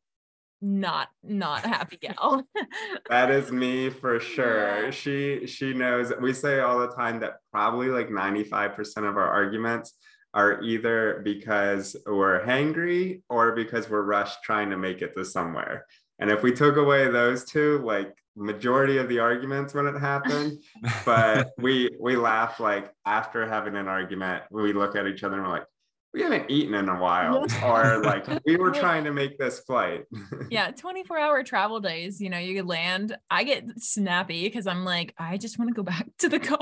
[0.60, 2.42] not not happy gal.
[3.10, 4.84] that is me for sure.
[4.84, 4.90] Yeah.
[4.90, 9.94] She she knows we say all the time that probably like 95% of our arguments
[10.32, 15.86] are either because we're hangry or because we're rushed trying to make it to somewhere.
[16.24, 20.58] And if we took away those two, like majority of the arguments when it happened,
[21.04, 25.44] but we we laugh like after having an argument, we look at each other and
[25.44, 25.66] we're like,
[26.14, 30.05] we haven't eaten in a while or like we were trying to make this flight.
[30.50, 33.16] Yeah 24 hour travel days you know you land.
[33.31, 36.59] I get snappy because i'm like i just want to go back to the car.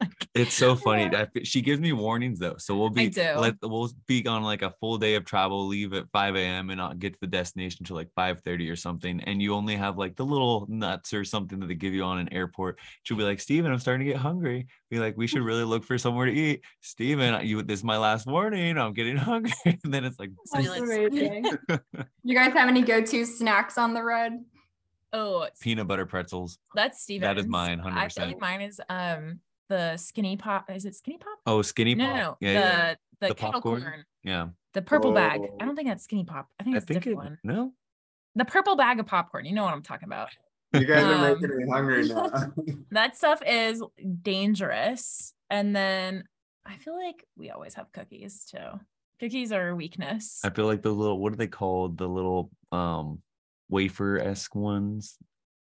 [0.00, 3.90] Like, it's so funny that she gives me warnings though so we'll be let, we'll
[4.06, 7.14] be on like a full day of travel leave at 5 a.m and not get
[7.14, 10.24] to the destination until like 5 30 or something and you only have like the
[10.24, 12.78] little nuts or something that they give you on an airport.
[13.04, 14.66] She'll be like steven i'm starting to get hungry.
[14.90, 16.62] Be like we should really look for somewhere to eat.
[16.80, 18.76] Steven you this is my last warning.
[18.76, 19.52] I'm getting hungry.
[19.64, 20.30] and then it's like
[22.24, 24.32] you guys have any go-to snacks on the road?
[25.12, 26.58] Oh, peanut butter pretzels.
[26.74, 27.26] That's Steven.
[27.26, 27.96] That is mine, 100%.
[27.96, 30.70] I feel like mine is um the skinny pop.
[30.70, 31.38] Is it skinny pop?
[31.46, 32.14] Oh, skinny no, pop.
[32.14, 32.94] No, no, yeah, the, yeah.
[33.20, 33.82] the, the popcorn.
[33.82, 34.04] corn.
[34.22, 34.48] Yeah.
[34.74, 35.14] The purple oh.
[35.14, 35.40] bag.
[35.60, 36.48] I don't think that's skinny pop.
[36.60, 37.38] I think it's a different it, one.
[37.42, 37.72] No.
[38.36, 39.46] The purple bag of popcorn.
[39.46, 40.28] You know what I'm talking about.
[40.72, 42.30] You guys um, are making me hungry now.
[42.92, 43.82] that stuff is
[44.22, 45.34] dangerous.
[45.48, 46.24] And then
[46.66, 48.80] I feel like we always have cookies too.
[49.20, 50.40] Cookies are a weakness.
[50.44, 51.98] I feel like the little what are they called?
[51.98, 53.20] The little um
[53.68, 55.16] wafer esque ones.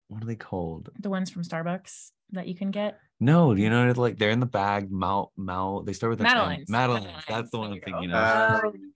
[0.08, 0.90] What are they called?
[1.00, 3.00] The ones from Starbucks that you can get.
[3.20, 4.92] No, you know, like they're in the bag.
[4.92, 5.84] Mal, mal.
[5.84, 6.70] They start with Madeleines.
[6.70, 7.24] Madeleines.
[7.28, 8.64] That's the one I'm thinking of.
[8.64, 8.94] Um,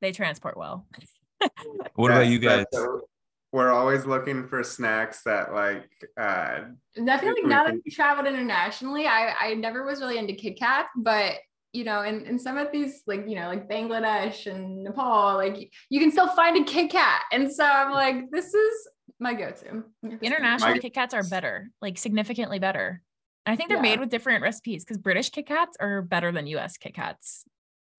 [0.00, 0.86] they transport well.
[1.94, 2.66] what about you guys?
[3.56, 5.88] We're always looking for snacks that like
[6.20, 6.60] uh
[7.08, 10.58] I feel like now that we traveled internationally, I I never was really into Kit
[10.58, 11.36] Kat, but
[11.72, 15.72] you know, in, in some of these like, you know, like Bangladesh and Nepal, like
[15.88, 17.22] you can still find a Kit Kat.
[17.32, 18.88] And so I'm like, this is
[19.18, 19.84] my go-to.
[20.20, 23.00] International my- Kit Kats are better, like significantly better.
[23.46, 23.82] I think they're yeah.
[23.82, 27.44] made with different recipes because British Kit Kats are better than US Kit Kats.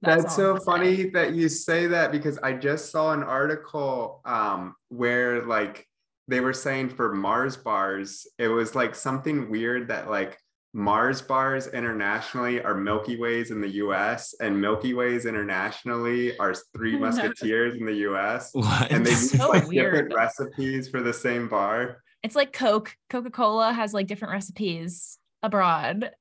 [0.01, 4.75] That's, That's so funny that you say that because I just saw an article um,
[4.89, 5.87] where like
[6.27, 10.37] they were saying for Mars bars, it was like something weird that like
[10.73, 16.95] Mars bars internationally are Milky Ways in the US and Milky Ways internationally are Three
[16.99, 18.51] Musketeers in the US.
[18.53, 18.91] What?
[18.91, 19.93] And they use so like weird.
[19.93, 22.03] different recipes for the same bar.
[22.21, 22.95] It's like Coke.
[23.09, 26.11] Coca-Cola has like different recipes abroad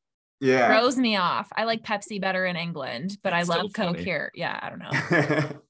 [0.41, 3.85] yeah throws me off i like pepsi better in england but That's i love so
[3.85, 5.61] coke here yeah i don't know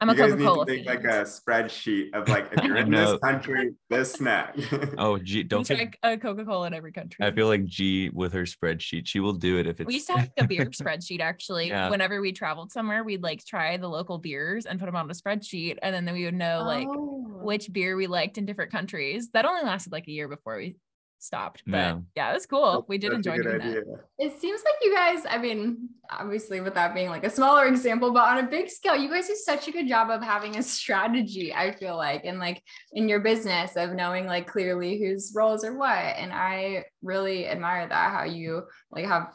[0.00, 0.64] I'm a Coca Cola.
[0.66, 4.56] need to Make like a spreadsheet of like if you're in this country, this snack.
[4.98, 7.24] oh, G, don't drink a Coca Cola in every country.
[7.24, 9.86] I feel like G with her spreadsheet, she will do it if it's.
[9.86, 11.68] We used to have a beer spreadsheet actually.
[11.68, 11.90] Yeah.
[11.90, 15.14] Whenever we traveled somewhere, we'd like try the local beers and put them on a
[15.14, 17.40] spreadsheet, and then we would know like oh.
[17.42, 19.30] which beer we liked in different countries.
[19.32, 20.76] That only lasted like a year before we
[21.18, 21.62] stopped.
[21.66, 22.84] But yeah, yeah it was cool.
[22.88, 23.80] We did That's enjoy doing idea.
[23.80, 24.04] that.
[24.18, 28.12] It seems like you guys, I mean, obviously with that being like a smaller example,
[28.12, 30.62] but on a big scale, you guys do such a good job of having a
[30.62, 35.64] strategy, I feel like, and like in your business of knowing like clearly whose roles
[35.64, 36.16] are what.
[36.16, 39.32] And I really admire that how you like have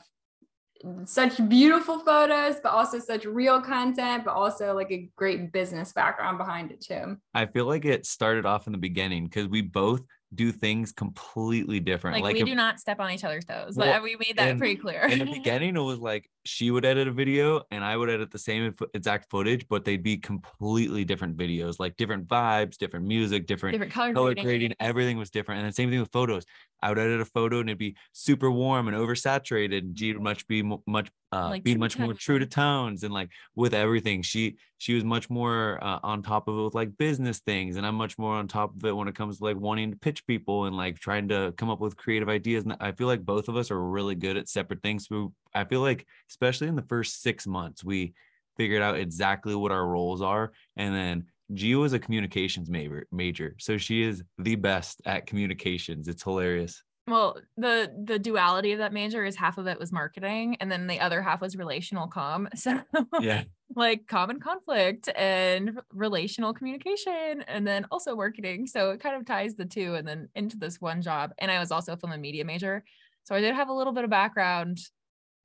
[1.05, 6.37] such beautiful photos, but also such real content, but also like a great business background
[6.37, 7.17] behind it too.
[7.33, 11.79] I feel like it started off in the beginning because we both do things completely
[11.79, 12.15] different.
[12.15, 13.75] Like, like we if, do not step on each other's toes.
[13.75, 15.01] Well, like, we made that in, pretty clear.
[15.01, 18.31] in the beginning, it was like she would edit a video and I would edit
[18.31, 23.47] the same exact footage, but they'd be completely different videos, like different vibes, different music,
[23.47, 24.45] different, different color, color grading.
[24.45, 24.73] grading.
[24.79, 25.61] Everything was different.
[25.61, 26.45] And the same thing with photos.
[26.81, 29.93] I would edit a photo and it'd be super warm and oversaturated.
[29.93, 33.29] G would much be much uh, like be much more true to tones and like
[33.55, 34.21] with everything.
[34.21, 37.87] She she was much more uh, on top of it with like business things, and
[37.87, 40.27] I'm much more on top of it when it comes to like wanting to pitch
[40.27, 42.65] people and like trying to come up with creative ideas.
[42.65, 45.07] And I feel like both of us are really good at separate things.
[45.07, 48.13] So I feel like especially in the first six months, we
[48.57, 53.55] figured out exactly what our roles are, and then Gio is a communications major, major,
[53.59, 56.07] so she is the best at communications.
[56.07, 56.83] It's hilarious.
[57.05, 60.87] Well, the the duality of that major is half of it was marketing, and then
[60.87, 62.47] the other half was relational com.
[62.55, 62.81] So
[63.19, 63.43] yeah,
[63.75, 68.67] like common conflict and relational communication, and then also marketing.
[68.67, 71.31] So it kind of ties the two, and then into this one job.
[71.39, 72.85] And I was also a film and media major,
[73.25, 74.79] so I did have a little bit of background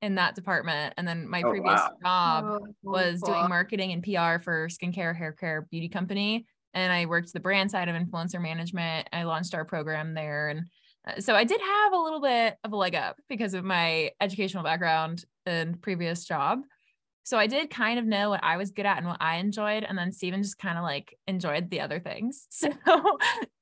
[0.01, 0.93] in that department.
[0.97, 1.91] And then my oh, previous wow.
[2.03, 3.33] job oh, was cool.
[3.33, 6.45] doing marketing and PR for skincare, hair care, beauty company.
[6.73, 9.09] And I worked the brand side of influencer management.
[9.11, 10.49] I launched our program there.
[10.49, 10.67] And
[11.07, 14.11] uh, so I did have a little bit of a leg up because of my
[14.21, 16.59] educational background and previous job.
[17.23, 19.83] So I did kind of know what I was good at and what I enjoyed.
[19.83, 22.47] And then Steven just kind of like enjoyed the other things.
[22.59, 22.69] So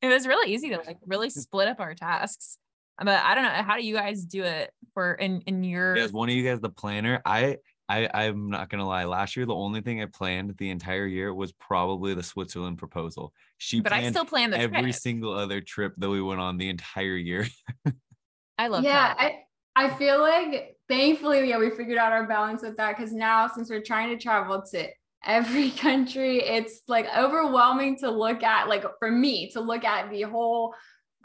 [0.02, 2.58] it was really easy to like really split up our tasks
[3.00, 3.50] but I don't know.
[3.50, 5.96] How do you guys do it for in in your?
[5.98, 7.22] as one of you guys the planner?
[7.26, 7.58] I
[7.90, 9.06] I I'm not gonna lie.
[9.06, 13.34] Last year, the only thing I planned the entire year was probably the Switzerland proposal.
[13.58, 14.96] She but I still plan the every trip.
[14.96, 17.48] single other trip that we went on the entire year.
[18.58, 18.84] I love.
[18.84, 19.18] That.
[19.20, 19.30] Yeah,
[19.78, 23.48] I I feel like thankfully, yeah, we figured out our balance with that because now
[23.48, 24.88] since we're trying to travel to
[25.26, 28.68] every country, it's like overwhelming to look at.
[28.68, 30.74] Like for me, to look at the whole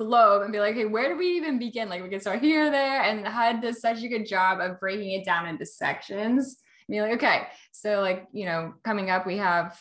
[0.05, 1.89] globe and be like, hey, where do we even begin?
[1.89, 5.13] Like we can start here, there, and Hud does such a good job of breaking
[5.13, 6.57] it down into sections.
[6.89, 9.79] And you're like, okay, so like, you know, coming up, we have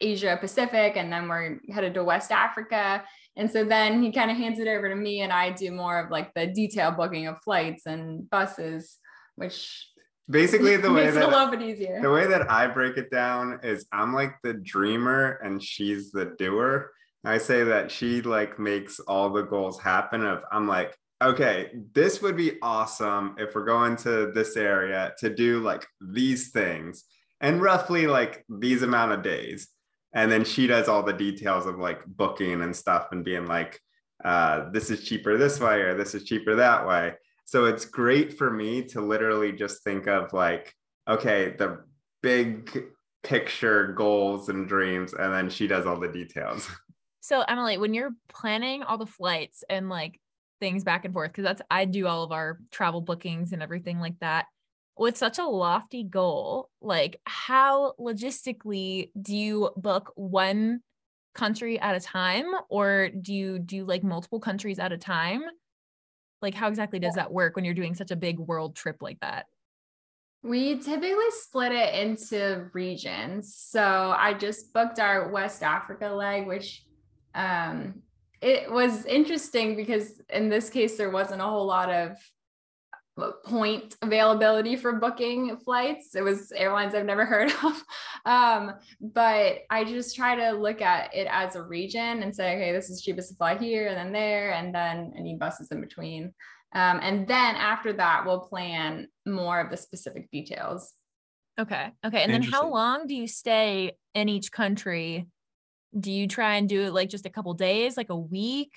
[0.00, 3.02] Asia Pacific, and then we're headed to West Africa.
[3.36, 5.98] And so then he kind of hands it over to me, and I do more
[5.98, 8.98] of like the detail booking of flights and buses,
[9.36, 9.88] which
[10.28, 12.00] basically the way that a little bit easier.
[12.02, 16.34] The way that I break it down is I'm like the dreamer and she's the
[16.38, 16.90] doer.
[17.26, 20.24] I say that she like makes all the goals happen.
[20.24, 25.34] Of I'm like, okay, this would be awesome if we're going to this area to
[25.34, 27.04] do like these things
[27.40, 29.68] and roughly like these amount of days.
[30.14, 33.80] And then she does all the details of like booking and stuff and being like,
[34.24, 37.14] uh, this is cheaper this way or this is cheaper that way.
[37.44, 40.72] So it's great for me to literally just think of like,
[41.08, 41.84] okay, the
[42.22, 42.70] big
[43.22, 46.68] picture goals and dreams, and then she does all the details.
[47.26, 50.20] So Emily, when you're planning all the flights and like
[50.60, 53.98] things back and forth, because that's I do all of our travel bookings and everything
[53.98, 54.46] like that.
[54.96, 60.82] With such a lofty goal, like how logistically do you book one
[61.34, 65.42] country at a time, or do you do like multiple countries at a time?
[66.40, 69.18] Like how exactly does that work when you're doing such a big world trip like
[69.18, 69.46] that?
[70.44, 73.52] We typically split it into regions.
[73.58, 76.85] So I just booked our West Africa leg, which
[77.36, 78.02] um,
[78.40, 82.16] it was interesting because in this case there wasn't a whole lot of
[83.44, 86.14] point availability for booking flights.
[86.14, 87.82] It was airlines I've never heard of.
[88.26, 92.72] Um, but I just try to look at it as a region and say, okay,
[92.72, 96.34] this is cheapest to fly here and then there, and then any buses in between.
[96.74, 100.92] Um, and then after that, we'll plan more of the specific details.
[101.58, 101.90] Okay.
[102.04, 102.22] Okay.
[102.22, 105.26] And then how long do you stay in each country
[105.98, 108.72] do you try and do it like just a couple days, like a week?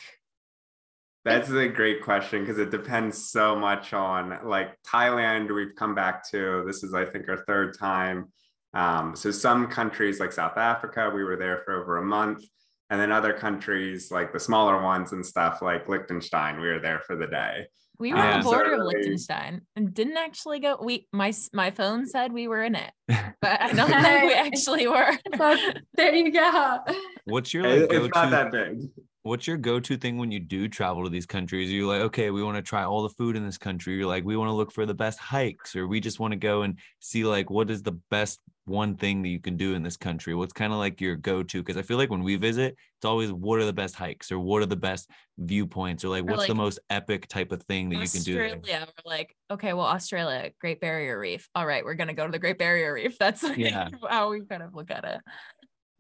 [1.25, 6.29] That's a great question because it depends so much on like Thailand, we've come back
[6.32, 6.63] to.
[6.65, 8.32] This is, I think, our third time.
[8.74, 12.43] Um, so some countries like South Africa, we were there for over a month.
[12.90, 17.02] And then other countries like the smaller ones and stuff like Liechtenstein, we were there
[17.06, 17.68] for the day.
[18.00, 20.78] We were um, on the border of Liechtenstein and didn't actually go.
[20.82, 24.88] We my my phone said we were in it, but I don't think we actually
[24.88, 25.18] were.
[25.96, 26.80] there you go.
[27.26, 28.90] What's your like, it's not that big
[29.24, 31.72] what's your go-to thing when you do travel to these countries?
[31.72, 33.96] you're like, okay, we want to try all the food in this country.
[33.96, 36.38] You're like, we want to look for the best hikes, or we just want to
[36.38, 39.84] go and see like what is the best one thing that you can do in
[39.84, 40.36] this country?
[40.36, 41.61] What's kind of like your go-to?
[41.61, 44.39] Because I feel like when we visit, it's always what are the best hikes or
[44.39, 47.89] what are the best viewpoints or like what's like, the most epic type of thing
[47.89, 48.70] that Australia, you can do.
[48.70, 51.49] Yeah, we're like, okay, well, Australia, Great Barrier Reef.
[51.55, 53.17] All right, we're gonna go to the Great Barrier Reef.
[53.20, 53.89] That's like yeah.
[54.09, 55.22] how we kind of look at it.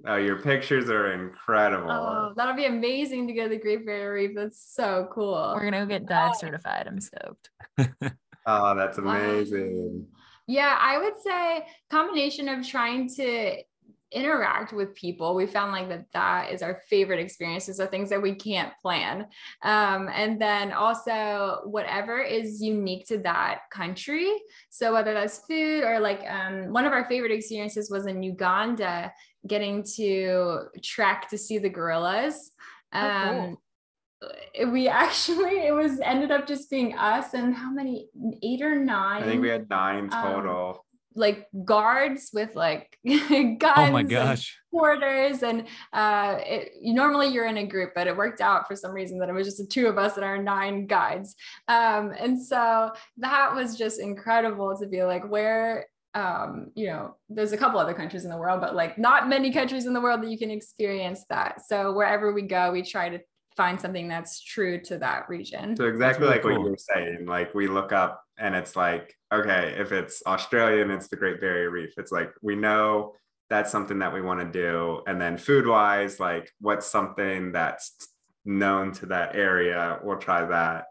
[0.05, 1.91] Oh, your pictures are incredible.
[1.91, 4.31] Oh, that'll be amazing to go to the Great Barrier Reef.
[4.33, 5.53] That's so cool.
[5.55, 6.87] We're gonna go get oh, dive certified.
[6.87, 7.49] I'm stoked.
[8.45, 10.07] oh, that's amazing.
[10.49, 13.57] Yeah, I would say combination of trying to
[14.11, 15.35] interact with people.
[15.35, 19.27] We found like that that is our favorite experiences are things that we can't plan.
[19.61, 24.33] Um, and then also whatever is unique to that country.
[24.71, 29.13] So whether that's food or like um, one of our favorite experiences was in uganda
[29.45, 32.53] getting to trek to see the gorillas.
[32.91, 33.61] Um, oh, cool.
[34.67, 38.09] We actually it was ended up just being us and how many
[38.43, 40.85] eight or nine i think we had nine um, total.
[41.15, 44.57] like guards with like guns oh my gosh.
[44.71, 48.91] quarters and uh it, normally you're in a group but it worked out for some
[48.91, 51.35] reason that it was just the two of us and our nine guides.
[51.67, 57.51] Um and so that was just incredible to be like where um you know there's
[57.51, 60.23] a couple other countries in the world but like not many countries in the world
[60.23, 61.61] that you can experience that.
[61.67, 63.19] So wherever we go we try to
[63.59, 65.75] find something that's true to that region.
[65.75, 66.51] So exactly really like cool.
[66.53, 70.89] what you were saying like we look up and it's like okay if it's australian
[70.91, 71.91] it's the great barrier reef.
[71.97, 73.15] It's like we know
[73.49, 75.01] that's something that we want to do.
[75.07, 78.07] And then food wise like what's something that's
[78.45, 79.99] known to that area?
[80.03, 80.85] We'll try that.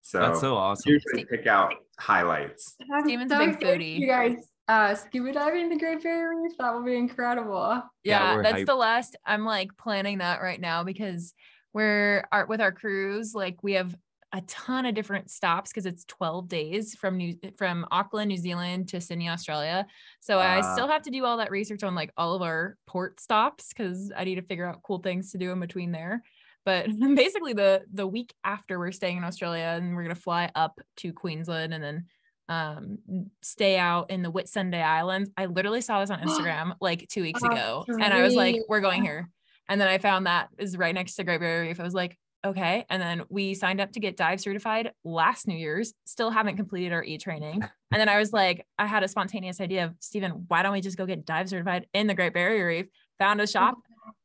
[0.00, 0.92] So that's so awesome.
[0.92, 2.76] usually pick out highlights.
[3.04, 3.98] Steven's a big foodie.
[3.98, 4.38] you guys.
[4.68, 7.82] Uh scuba diving the great barrier reef that will be incredible.
[8.04, 8.66] Yeah, yeah that's hyped.
[8.66, 11.34] the last i'm like planning that right now because
[11.76, 13.94] we're our, with our cruise like we have
[14.32, 18.88] a ton of different stops because it's 12 days from New from Auckland, New Zealand
[18.88, 19.86] to Sydney, Australia.
[20.20, 22.78] So uh, I still have to do all that research on like all of our
[22.86, 26.22] port stops because I need to figure out cool things to do in between there.
[26.64, 30.80] But basically the the week after we're staying in Australia and we're gonna fly up
[30.98, 32.06] to Queensland and then
[32.48, 32.98] um
[33.42, 35.28] stay out in the Whitsunday Islands.
[35.36, 38.80] I literally saw this on Instagram like two weeks ago and I was like, we're
[38.80, 39.28] going here.
[39.68, 41.80] And then I found that is right next to Great Barrier Reef.
[41.80, 42.84] I was like, okay.
[42.88, 46.92] And then we signed up to get dive certified last New Year's, still haven't completed
[46.92, 47.64] our e training.
[47.92, 50.80] And then I was like, I had a spontaneous idea of Stephen, why don't we
[50.80, 52.86] just go get dive certified in the Great Barrier Reef?
[53.20, 53.76] Found a shop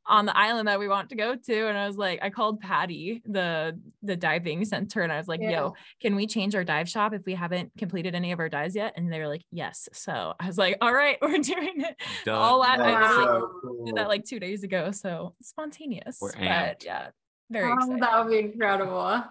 [0.06, 1.68] on the island that we want to go to.
[1.68, 5.42] And I was like, I called PADI, the the diving center, and I was like,
[5.42, 5.52] yeah.
[5.52, 8.76] yo, can we change our dive shop if we haven't completed any of our dives
[8.76, 8.94] yet?
[8.98, 9.88] And they were like, yes.
[9.94, 11.96] So I was like, all right, we're doing it.
[12.26, 12.36] Done.
[12.36, 13.86] All at I so cool.
[13.86, 14.92] did that like two days ago.
[14.92, 16.18] So spontaneous.
[16.20, 16.86] We're but amped.
[16.86, 17.08] yeah,
[17.50, 19.24] very oh, That would be incredible.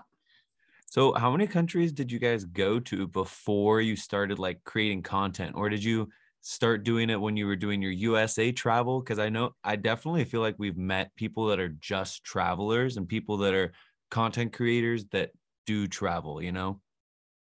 [0.86, 5.54] So, how many countries did you guys go to before you started like creating content,
[5.54, 6.08] or did you
[6.40, 9.00] start doing it when you were doing your USA travel?
[9.00, 13.08] Because I know I definitely feel like we've met people that are just travelers and
[13.08, 13.72] people that are
[14.10, 15.30] content creators that
[15.66, 16.42] do travel.
[16.42, 16.80] You know.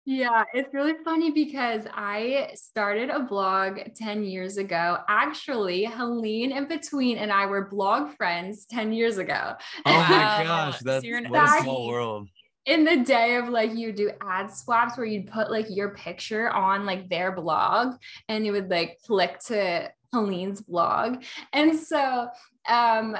[0.06, 4.98] Yeah, it's really funny because I started a blog 10 years ago.
[5.08, 9.54] Actually, Helene in Between and I were blog friends 10 years ago.
[9.86, 12.28] Oh my um, gosh, that's so what a small world.
[12.66, 16.49] In the day of like you do ad swaps where you'd put like your picture
[16.49, 17.95] on like their blog
[18.30, 21.24] and you would like click to Helene's blog.
[21.51, 22.30] And so
[22.70, 23.18] um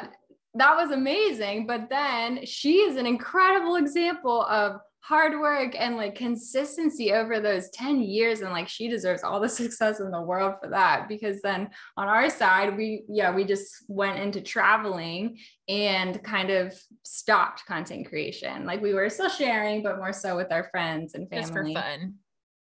[0.56, 1.66] that was amazing.
[1.68, 7.70] But then she is an incredible example of hard work and like consistency over those
[7.72, 11.41] 10 years and like she deserves all the success in the world for that because
[11.41, 15.38] then on our side we yeah we just went into traveling
[15.68, 16.74] and kind of
[17.04, 18.66] stopped content creation.
[18.66, 21.66] Like we were still sharing but more so with our friends and family just for
[21.74, 22.16] fun.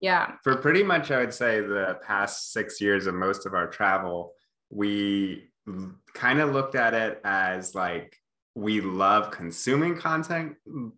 [0.01, 0.33] Yeah.
[0.43, 4.33] For pretty much i would say the past six years of most of our travel
[4.71, 5.49] we
[6.13, 8.17] kind of looked at it as like
[8.55, 10.55] we love consuming content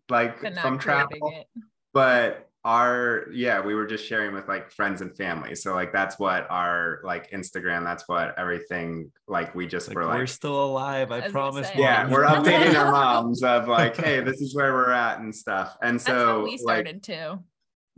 [0.10, 1.48] like from travel it.
[1.94, 6.18] but our yeah we were just sharing with like friends and family so like that's
[6.18, 10.66] what our like instagram that's what everything like we just like, were like we're still
[10.66, 14.74] alive i, I promise yeah we're updating our moms of like hey this is where
[14.74, 17.40] we're at and stuff and so we started like, too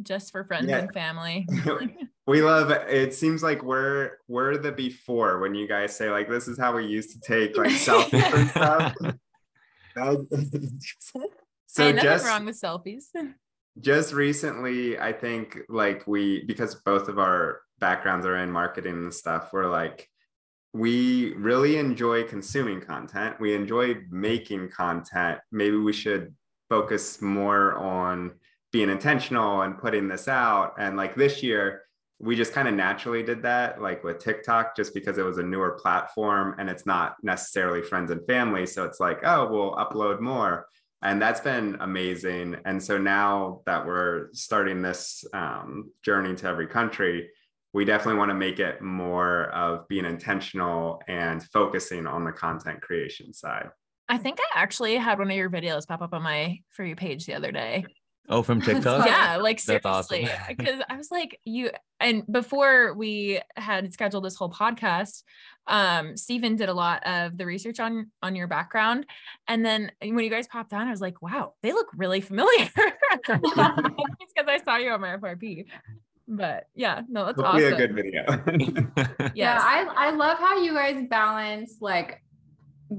[0.04, 0.80] just for friends yeah.
[0.80, 1.48] and family.
[2.28, 2.88] we love it.
[2.90, 6.76] It seems like we're we're the before when you guys say like this is how
[6.76, 8.96] we used to take like selfies and stuff.
[11.68, 13.06] so nothing just, wrong with selfies.
[13.80, 19.14] Just recently, I think like we because both of our backgrounds are in marketing and
[19.14, 20.10] stuff, we're like
[20.74, 23.40] we really enjoy consuming content.
[23.40, 25.40] We enjoy making content.
[25.52, 26.34] Maybe we should
[26.70, 28.32] focus more on
[28.72, 30.74] being intentional and putting this out.
[30.78, 31.84] And like this year,
[32.20, 35.44] we just kind of naturally did that, like with TikTok, just because it was a
[35.44, 38.66] newer platform and it's not necessarily friends and family.
[38.66, 40.68] So it's like, oh, we'll upload more.
[41.04, 42.58] And that's been amazing.
[42.66, 47.30] And so now that we're starting this um, journey to every country,
[47.74, 52.82] we definitely want to make it more of being intentional and focusing on the content
[52.82, 53.70] creation side.
[54.10, 56.96] I think I actually had one of your videos pop up on my for you
[56.96, 57.86] page the other day.
[58.30, 59.06] Oh, from TikTok?
[59.06, 60.30] yeah, like seriously.
[60.48, 65.24] Because I was like, you and before we had scheduled this whole podcast,
[65.68, 69.06] um, Stephen did a lot of the research on on your background.
[69.48, 72.70] And then when you guys popped on, I was like, wow, they look really familiar.
[73.28, 75.66] because I saw you on my FYP.
[76.28, 77.82] But yeah, no, that's Hopefully awesome.
[77.82, 78.24] a good video.
[79.20, 79.32] yes.
[79.34, 82.22] Yeah, I, I love how you guys balance like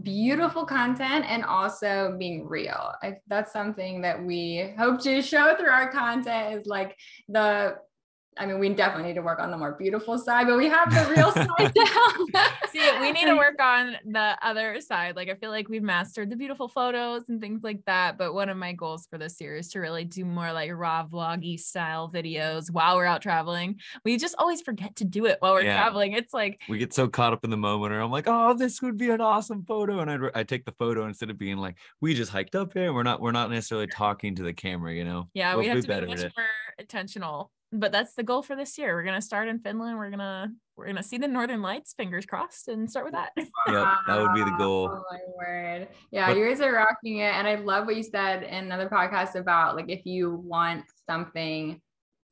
[0.03, 2.93] beautiful content and also being real.
[3.03, 6.97] I, that's something that we hope to show through our content is like
[7.29, 7.77] the
[8.39, 10.91] I mean, we definitely need to work on the more beautiful side, but we have
[10.91, 12.51] the real side down.
[12.71, 15.17] See, we need to work on the other side.
[15.17, 18.17] Like, I feel like we've mastered the beautiful photos and things like that.
[18.17, 21.05] But one of my goals for this year is to really do more like raw
[21.07, 23.81] vloggy style videos while we're out traveling.
[24.05, 25.77] We just always forget to do it while we're yeah.
[25.77, 26.13] traveling.
[26.13, 28.81] It's like we get so caught up in the moment, or I'm like, oh, this
[28.83, 31.77] would be an awesome photo, and I I take the photo instead of being like,
[32.01, 32.93] we just hiked up here.
[32.93, 35.29] We're not we're not necessarily talking to the camera, you know.
[35.35, 36.47] Yeah, we have to be much more
[36.79, 38.95] intentional but that's the goal for this year.
[38.95, 39.99] We're gonna start in Finland.
[39.99, 41.95] We're gonna we're gonna see the Northern Lights.
[41.95, 43.33] Fingers crossed, and start with that.
[43.69, 44.89] Yep, that would be the goal.
[44.91, 45.89] Oh my word!
[46.11, 48.89] Yeah, but- you guys are rocking it, and I love what you said in another
[48.89, 51.81] podcast about like if you want something,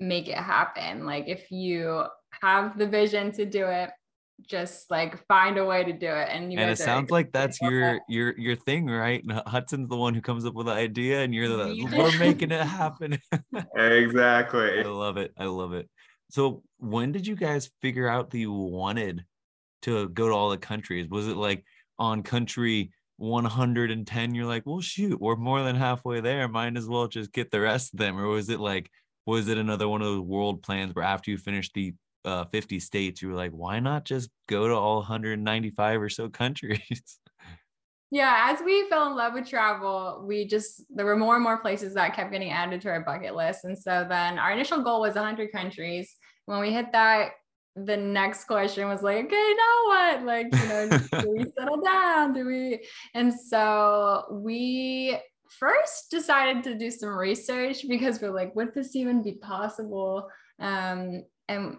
[0.01, 1.05] make it happen.
[1.05, 2.05] Like if you
[2.43, 3.91] have the vision to do it,
[4.43, 7.61] just like find a way to do it and you and it sounds like that's
[7.62, 9.22] your your your thing right?
[9.47, 12.61] Hudson's the one who comes up with the idea and you're the we're making it
[12.66, 13.18] happen.
[13.76, 14.80] Exactly.
[14.80, 15.89] I love it i love it.
[16.30, 19.24] So when did you guys figure out that you wanted
[19.82, 21.09] to go to all the countries?
[21.09, 21.64] Was it like
[21.99, 27.09] on country 110 you're like well shoot we're more than halfway there might as well
[27.09, 28.91] just get the rest of them or was it like
[29.24, 31.95] was it another one of those world plans where after you finish the
[32.27, 36.29] uh, 50 states, you were like, why not just go to all 195 or so
[36.43, 37.18] countries?
[38.11, 41.59] Yeah, as we fell in love with travel, we just there were more and more
[41.59, 43.64] places that kept getting added to our bucket list.
[43.64, 46.14] And so then our initial goal was 100 countries.
[46.45, 47.31] When we hit that,
[47.74, 50.22] the next question was like, okay, now what?
[50.22, 50.89] Like, you know,
[51.20, 52.33] do we settle down?
[52.33, 52.87] Do we?
[53.14, 55.18] And so we
[55.59, 60.29] first decided to do some research because we're like, would this even be possible?
[60.59, 61.79] Um, and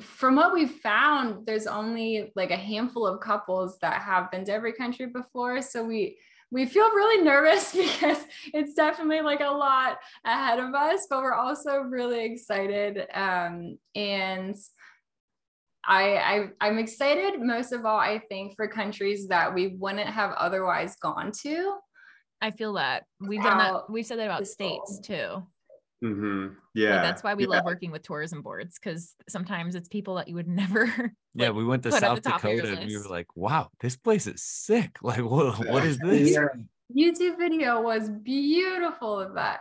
[0.00, 4.52] from what we've found, there's only like a handful of couples that have been to
[4.52, 5.62] every country before.
[5.62, 6.18] So we
[6.50, 8.18] we feel really nervous because
[8.54, 13.06] it's definitely like a lot ahead of us, but we're also really excited.
[13.12, 14.56] Um, and
[15.84, 20.32] I, I I'm excited most of all, I think, for countries that we wouldn't have
[20.32, 21.78] otherwise gone to.
[22.40, 23.90] I feel that we've done that.
[23.90, 25.42] We've said that about states too.
[26.02, 26.54] Mm-hmm.
[26.74, 26.94] Yeah.
[26.94, 27.50] Like that's why we yeah.
[27.50, 30.86] love working with tourism boards because sometimes it's people that you would never.
[30.86, 34.42] like, yeah, we went to South Dakota and we were like, wow, this place is
[34.42, 34.98] sick.
[35.02, 36.32] Like, what, what is this?
[36.32, 36.48] Yeah.
[36.94, 39.60] YouTube video was beautiful of that.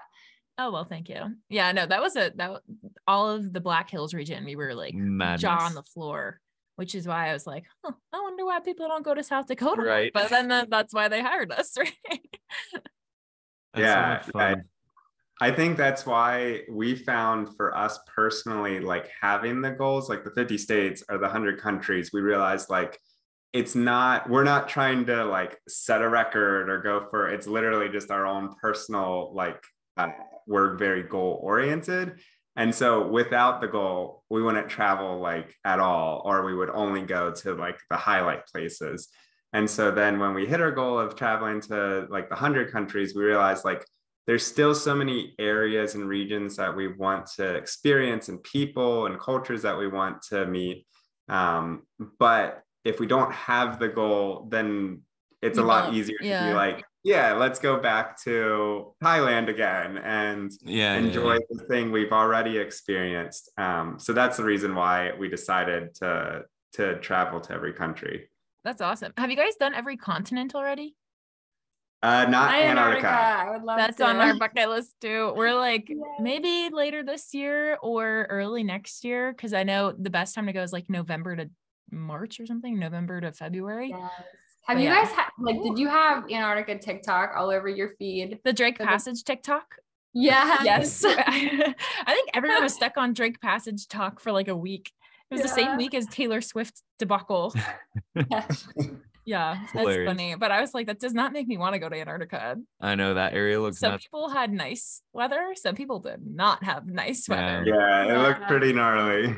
[0.58, 1.36] Oh well, thank you.
[1.50, 2.62] Yeah, no, that was a that
[3.06, 4.44] all of the Black Hills region.
[4.44, 5.42] We were like Madness.
[5.42, 6.40] jaw on the floor,
[6.78, 9.48] which is why I was like, huh, I wonder why people don't go to South
[9.48, 9.84] Dakota.
[9.84, 10.12] Right.
[10.14, 12.40] But then the, that's why they hired us, right?
[13.78, 14.56] yeah, so
[15.42, 20.32] I, think that's why we found for us personally, like having the goals, like the
[20.32, 23.00] 50 states or the 100 countries, we realized like
[23.54, 27.90] it's not, we're not trying to like set a record or go for, it's literally
[27.90, 29.64] just our own personal, like,
[29.98, 30.10] uh,
[30.46, 32.20] we're very goal oriented.
[32.56, 37.04] And so without the goal, we wouldn't travel like at all, or we would only
[37.04, 39.10] go to like the highlight places.
[39.54, 43.16] And so then when we hit our goal of traveling to like the 100 countries,
[43.16, 43.86] we realized like,
[44.28, 49.20] there's still so many areas and regions that we want to experience and people and
[49.20, 50.86] cultures that we want to meet
[51.30, 51.84] um,
[52.20, 55.02] but if we don't have the goal then
[55.42, 56.44] it's a lot easier yeah.
[56.44, 61.58] to be like yeah, let's go back to Thailand again and yeah, enjoy yeah, yeah.
[61.58, 63.50] the thing we've already experienced.
[63.58, 68.30] Um, so that's the reason why we decided to to travel to every country.
[68.66, 69.14] That's awesome.
[69.18, 70.96] Have you guys done every continent already?
[72.04, 73.08] Uh, not Antarctica.
[73.08, 73.10] Antarctica.
[73.10, 74.06] I would love That's to.
[74.06, 75.34] on our bucket list too.
[75.36, 80.36] We're like maybe later this year or early next year because I know the best
[80.36, 81.50] time to go is like November to
[81.92, 83.90] March or something, November to February.
[83.90, 84.12] Yes.
[84.68, 85.04] Have but you yeah.
[85.04, 88.40] guys had like did you have Antarctica TikTok all over your feed?
[88.44, 89.66] The Drake Passage TikTok?
[90.14, 90.64] Yeah.
[90.64, 91.04] Yes.
[91.08, 91.74] I
[92.06, 94.92] think everyone was stuck on Drake Passage talk for like a week.
[95.32, 95.48] It was yeah.
[95.48, 97.54] the same week as Taylor Swift debacle.
[99.28, 100.36] Yeah, that's funny.
[100.36, 102.56] But I was like, that does not make me want to go to Antarctica.
[102.80, 103.80] I know that area looks.
[103.80, 104.06] Some nuts.
[104.06, 105.54] people had nice weather.
[105.54, 107.66] Some people did not have nice weather.
[107.68, 109.36] Yeah, yeah it looked pretty gnarly.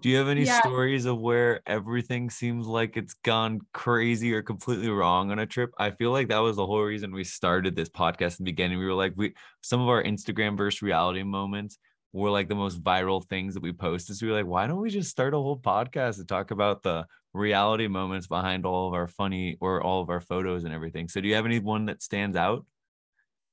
[0.00, 0.60] Do you have any yeah.
[0.60, 5.70] stories of where everything seems like it's gone crazy or completely wrong on a trip?
[5.76, 8.78] I feel like that was the whole reason we started this podcast in the beginning.
[8.78, 11.76] We were like, we some of our Instagram versus reality moments
[12.12, 14.16] were like the most viral things that we posted.
[14.16, 16.82] So we were like, why don't we just start a whole podcast to talk about
[16.82, 21.08] the reality moments behind all of our funny or all of our photos and everything?
[21.08, 22.66] So do you have any one that stands out?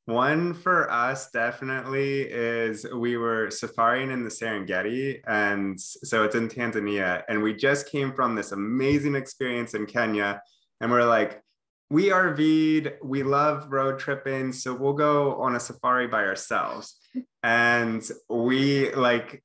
[0.05, 6.47] One for us definitely is we were safaring in the Serengeti, and so it's in
[6.47, 10.41] Tanzania, and we just came from this amazing experience in Kenya,
[10.79, 11.43] and we're like,
[11.89, 16.97] we RV'd, we love road tripping, so we'll go on a safari by ourselves,
[17.43, 19.43] and we like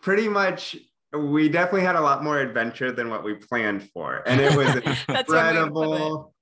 [0.00, 0.76] pretty much
[1.16, 4.22] we definitely had a lot more adventure than what we planned for.
[4.26, 4.76] And it was
[5.08, 6.34] incredible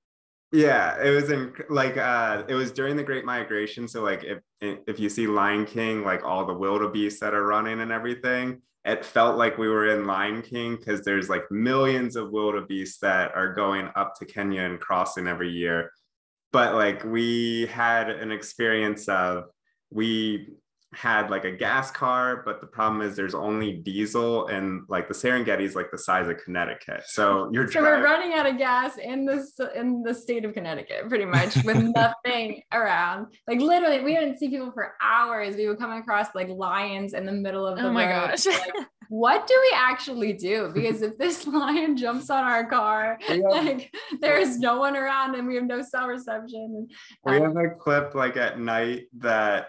[0.54, 3.88] yeah, it was in like uh it was during the Great Migration.
[3.88, 7.80] So like if if you see Lion King, like all the wildebeest that are running
[7.80, 12.30] and everything, it felt like we were in Lion King because there's like millions of
[12.30, 15.90] wildebeest that are going up to Kenya and crossing every year.
[16.52, 19.46] But like we had an experience of
[19.90, 20.50] we
[20.94, 25.14] had like a gas car, but the problem is there's only diesel and like the
[25.14, 27.02] Serengeti is like the size of Connecticut.
[27.06, 31.08] So you're so we're running out of gas in this in the state of Connecticut
[31.08, 33.26] pretty much with nothing around.
[33.48, 35.56] Like literally, we didn't see people for hours.
[35.56, 38.30] We would come across like lions in the middle of the oh my road.
[38.30, 38.46] gosh.
[38.46, 38.72] Like,
[39.08, 40.70] what do we actually do?
[40.74, 43.18] Because if this lion jumps on our car,
[43.48, 46.88] like there's no one around and we have no cell reception.
[47.24, 49.68] We um, have a clip like at night that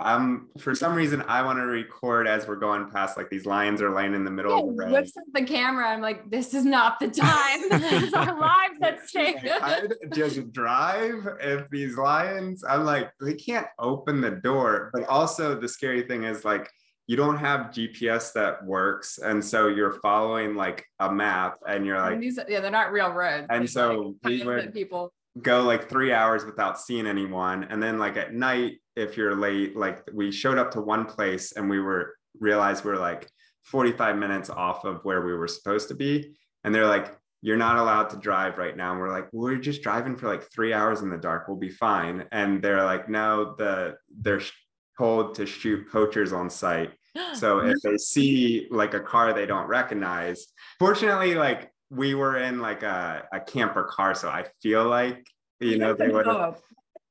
[0.00, 3.80] I'm for some reason I want to record as we're going past like these lions
[3.80, 4.92] are laying in the middle yeah, of the road.
[4.92, 5.88] Whips up the camera.
[5.88, 7.68] I'm like, this is not the time.
[7.70, 9.36] this is our lives at stake.
[9.44, 12.64] I'd just drive if these lions.
[12.64, 14.90] I'm like, they can't open the door.
[14.92, 16.68] But also the scary thing is like
[17.06, 21.98] you don't have GPS that works, and so you're following like a map, and you're
[22.00, 23.46] like, and these, yeah, they're not real roads.
[23.50, 27.98] And so like, we would people go like three hours without seeing anyone, and then
[27.98, 31.80] like at night if you're late like we showed up to one place and we
[31.80, 33.28] were realized we are like
[33.64, 36.34] 45 minutes off of where we were supposed to be.
[36.64, 38.92] And they're like you're not allowed to drive right now.
[38.92, 41.46] And we're like we're just driving for like three hours in the dark.
[41.46, 42.24] We'll be fine.
[42.32, 44.40] And they're like no the they're
[44.98, 46.92] told to shoot poachers on site.
[47.32, 50.46] So if they see like a car they don't recognize
[50.78, 55.26] fortunately like we were in like a, a camper car so i feel like
[55.60, 56.60] you know they would have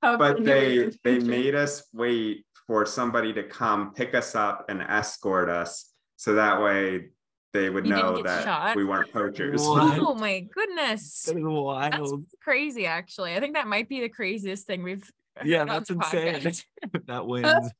[0.01, 5.49] but they they made us wait for somebody to come pick us up and escort
[5.49, 7.09] us so that way
[7.55, 8.76] they would you know that shot?
[8.76, 9.61] we weren't poachers.
[9.61, 9.97] What?
[9.99, 11.23] Oh my goodness.
[11.23, 12.21] That is wild.
[12.21, 13.34] That's crazy actually.
[13.34, 15.09] I think that might be the craziest thing we've
[15.43, 16.51] Yeah, that's insane.
[17.07, 17.71] that wins.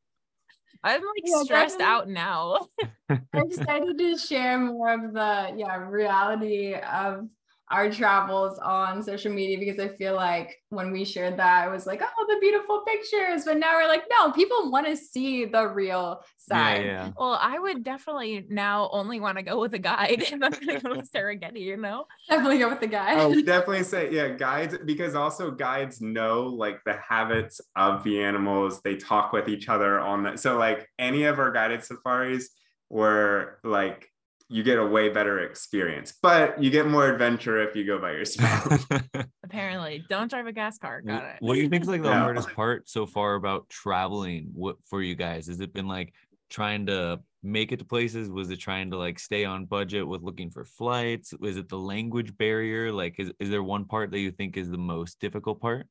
[0.86, 2.68] I'm like yeah, stressed out now.
[3.10, 7.28] I'm excited to share more of the yeah reality of
[7.72, 11.88] our travels on social media because I feel like when we shared that, I was
[11.88, 13.44] like, oh, the beautiful pictures.
[13.44, 16.86] But now we're like, no, people want to see the real side.
[16.86, 17.12] Yeah, yeah.
[17.18, 20.68] Well, I would definitely now only want to go with a guide if I'm going
[20.68, 22.06] to go to Serengeti, you know?
[22.30, 23.18] Definitely go with the guide.
[23.18, 28.82] Oh, definitely say, yeah, guides, because also guides know like the habits of the animals.
[28.84, 30.40] They talk with each other on that.
[30.40, 32.50] So, like, any of our guided safaris
[32.90, 34.08] were like,
[34.48, 38.12] you get a way better experience, but you get more adventure if you go by
[38.12, 38.88] yourself.
[39.44, 41.02] Apparently, don't drive a gas car.
[41.02, 41.36] Got it.
[41.40, 44.50] What do you think is like the hardest part so far about traveling?
[44.54, 45.48] What for you guys?
[45.48, 46.14] Has it been like
[46.50, 48.30] trying to make it to places?
[48.30, 51.34] Was it trying to like stay on budget with looking for flights?
[51.40, 52.92] Was it the language barrier?
[52.92, 55.88] Like, is, is there one part that you think is the most difficult part?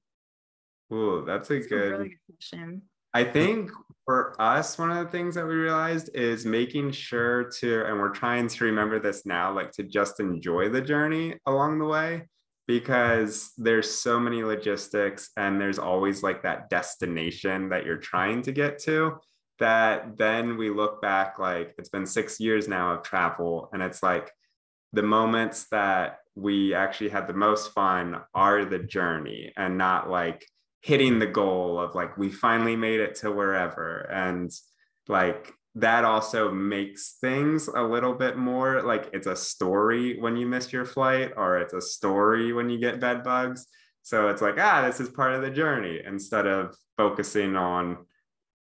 [0.91, 2.83] Oh, that's a that's good, a really good question.
[3.15, 3.71] I think
[4.05, 8.11] for us, one of the things that we realized is making sure to, and we're
[8.11, 12.27] trying to remember this now, like to just enjoy the journey along the way.
[12.67, 18.53] because there's so many logistics and there's always like that destination that you're trying to
[18.53, 19.17] get to
[19.59, 24.03] that then we look back like it's been six years now of travel and it's
[24.03, 24.33] like
[24.93, 30.45] the moments that we actually had the most fun are the journey and not like
[30.85, 34.01] hitting the goal of like we finally made it to wherever.
[34.13, 34.51] And
[35.09, 40.47] like that also makes things a little bit more like it's a story when you
[40.47, 43.67] miss your flight or it's a story when you get bed bugs.
[44.03, 48.05] So it's like ah this is part of the journey instead of focusing on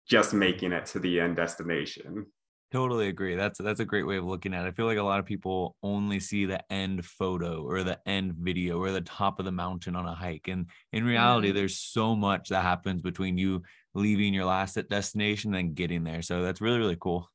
[0.07, 2.27] just making it to the end destination
[2.73, 3.35] Totally agree.
[3.35, 4.69] That's that's a great way of looking at it.
[4.69, 8.35] I feel like a lot of people only see the end photo or the end
[8.35, 10.47] video or the top of the mountain on a hike.
[10.47, 11.57] And in reality, mm-hmm.
[11.57, 13.63] there's so much that happens between you
[13.95, 16.23] leaving your last destination and getting there.
[16.23, 17.29] So that's really, really cool.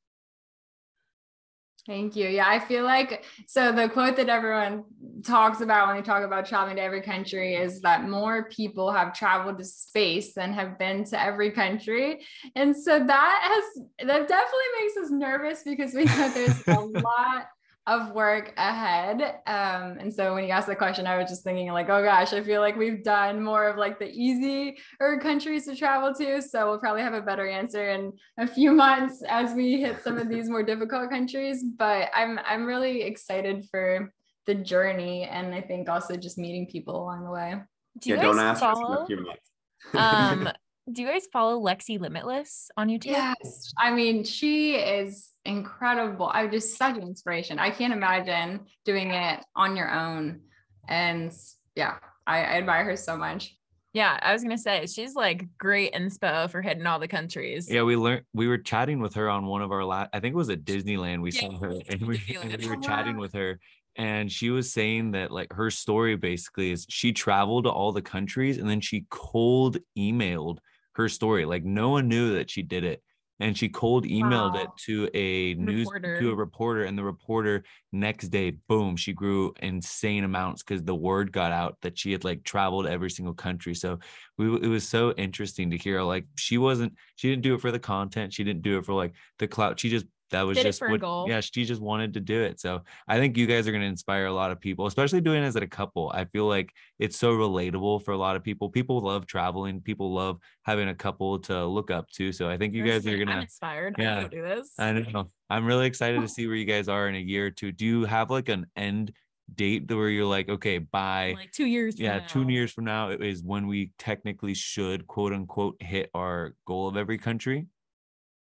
[1.85, 2.27] Thank you.
[2.27, 4.85] Yeah, I feel like so the quote that everyone
[5.23, 9.13] talks about when they talk about traveling to every country is that more people have
[9.13, 12.21] traveled to space than have been to every country.
[12.55, 17.49] And so that has that definitely makes us nervous because we know there's a lot
[17.87, 19.21] of work ahead.
[19.45, 22.33] Um, and so when you asked the question, I was just thinking like, oh gosh,
[22.33, 26.41] I feel like we've done more of like the easy or countries to travel to.
[26.41, 30.17] So we'll probably have a better answer in a few months as we hit some
[30.17, 31.63] of these more difficult countries.
[31.63, 34.11] But I'm I'm really excited for
[34.47, 37.55] the journey and I think also just meeting people along the way.
[37.99, 39.03] Do you yeah, don't ask follow?
[39.03, 39.51] a few months.
[39.93, 40.49] um
[40.91, 43.05] do you guys follow Lexi Limitless on YouTube?
[43.05, 43.73] Yes.
[43.77, 46.29] I mean, she is incredible.
[46.33, 47.57] I'm just such an inspiration.
[47.57, 50.41] I can't imagine doing it on your own.
[50.87, 51.33] And
[51.75, 51.95] yeah,
[52.27, 53.55] I, I admire her so much.
[53.93, 57.71] Yeah, I was gonna say she's like great inspo for hitting all the countries.
[57.71, 60.33] Yeah, we learned we were chatting with her on one of our last I think
[60.33, 61.21] it was at Disneyland.
[61.21, 63.57] We yeah, saw her and we, and we were chatting with her
[63.95, 68.01] and she was saying that like her story basically is she traveled to all the
[68.01, 70.57] countries and then she cold emailed
[70.95, 71.45] her story.
[71.45, 73.01] Like no one knew that she did it.
[73.41, 74.61] And she cold emailed wow.
[74.61, 76.21] it to a news reporter.
[76.21, 80.95] to a reporter, and the reporter next day, boom, she grew insane amounts because the
[80.95, 83.75] word got out that she had like traveled every single country.
[83.75, 83.99] So
[84.37, 87.71] we it was so interesting to hear like she wasn't she didn't do it for
[87.71, 89.81] the content, she didn't do it for like the clout.
[89.81, 92.59] She just that was Did just what, yeah, she just wanted to do it.
[92.59, 95.43] So I think you guys are going to inspire a lot of people, especially doing
[95.43, 96.11] it as a couple.
[96.13, 98.69] I feel like it's so relatable for a lot of people.
[98.69, 99.81] People love traveling.
[99.81, 102.31] People love having a couple to look up to.
[102.31, 103.95] So I think you guys are going to inspired.
[103.97, 104.71] Yeah, to do this.
[104.79, 105.29] I know.
[105.49, 107.71] I'm really excited to see where you guys are in a year or two.
[107.71, 109.11] Do you have like an end
[109.53, 111.99] date where you're like, okay, by like two years?
[111.99, 116.87] Yeah, two years from now is when we technically should quote unquote hit our goal
[116.87, 117.67] of every country.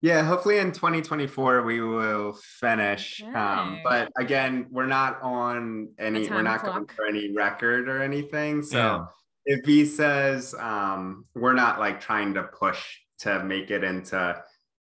[0.05, 3.23] Yeah, hopefully in 2024 we will finish.
[3.35, 6.75] Um, but again, we're not on any, we're not clock.
[6.75, 8.63] going for any record or anything.
[8.63, 9.05] So yeah.
[9.47, 12.85] if he says um, we're not like trying to push
[13.21, 14.37] to make it into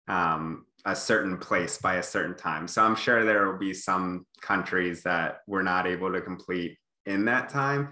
[0.07, 2.69] um, a certain place by a certain time.
[2.69, 7.25] So I'm sure there will be some countries that we're not able to complete in
[7.25, 7.89] that time.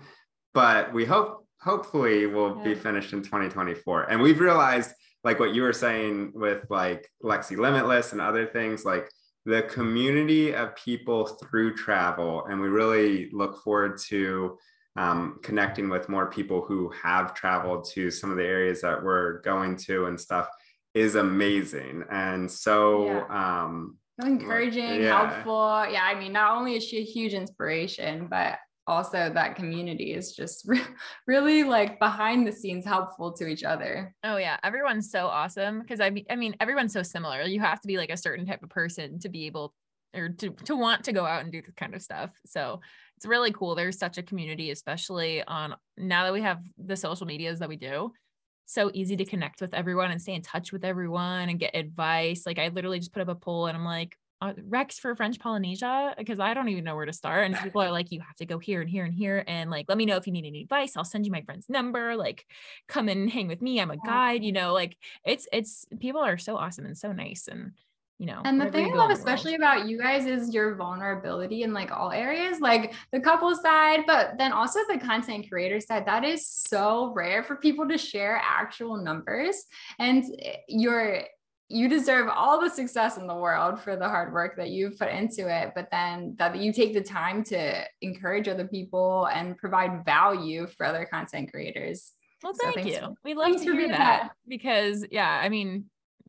[0.55, 2.62] But we hope, hopefully, we'll yeah.
[2.62, 4.12] be finished in 2024.
[4.12, 4.93] And we've realized
[5.25, 9.09] like what you were saying with like Lexi Limitless and other things, like
[9.45, 12.45] the community of people through travel.
[12.47, 14.59] And we really look forward to
[14.97, 19.41] um, connecting with more people who have traveled to some of the areas that we're
[19.43, 20.49] going to and stuff
[20.95, 22.05] is amazing.
[22.11, 23.64] And so, yeah.
[23.64, 25.29] um, encouraging, yeah.
[25.29, 25.87] helpful.
[25.91, 30.32] Yeah, I mean, not only is she a huge inspiration, but also that community is
[30.32, 30.80] just re-
[31.26, 34.14] really like behind the scenes helpful to each other.
[34.22, 37.43] Oh yeah, everyone's so awesome because I mean I mean everyone's so similar.
[37.43, 39.74] You have to be like a certain type of person to be able
[40.14, 42.30] or to to want to go out and do this kind of stuff.
[42.47, 42.80] So
[43.16, 43.74] it's really cool.
[43.74, 47.76] There's such a community especially on now that we have the social medias that we
[47.76, 48.12] do.
[48.66, 52.45] So easy to connect with everyone and stay in touch with everyone and get advice.
[52.47, 55.39] Like I literally just put up a poll and I'm like, uh, Rex for French
[55.39, 57.47] Polynesia because I don't even know where to start.
[57.47, 59.43] And people are like, you have to go here and here and here.
[59.47, 60.97] And like, let me know if you need any advice.
[60.97, 62.16] I'll send you my friend's number.
[62.16, 62.45] Like,
[62.87, 63.80] come and hang with me.
[63.80, 64.45] I'm a guide.
[64.45, 67.49] You know, like it's it's people are so awesome and so nice.
[67.49, 67.72] And
[68.18, 68.43] you know.
[68.45, 69.61] And the thing I love especially world.
[69.61, 74.39] about you guys is your vulnerability in like all areas, like the couple side, but
[74.39, 76.07] then also the content creator side.
[76.07, 79.64] That is so rare for people to share actual numbers.
[79.99, 81.22] And eh, you're
[81.69, 85.09] you deserve all the success in the world for the hard work that you've put
[85.09, 90.05] into it but then that you take the time to encourage other people and provide
[90.05, 92.12] value for other content creators
[92.43, 95.85] well thank so you we love to hear that, that because yeah i mean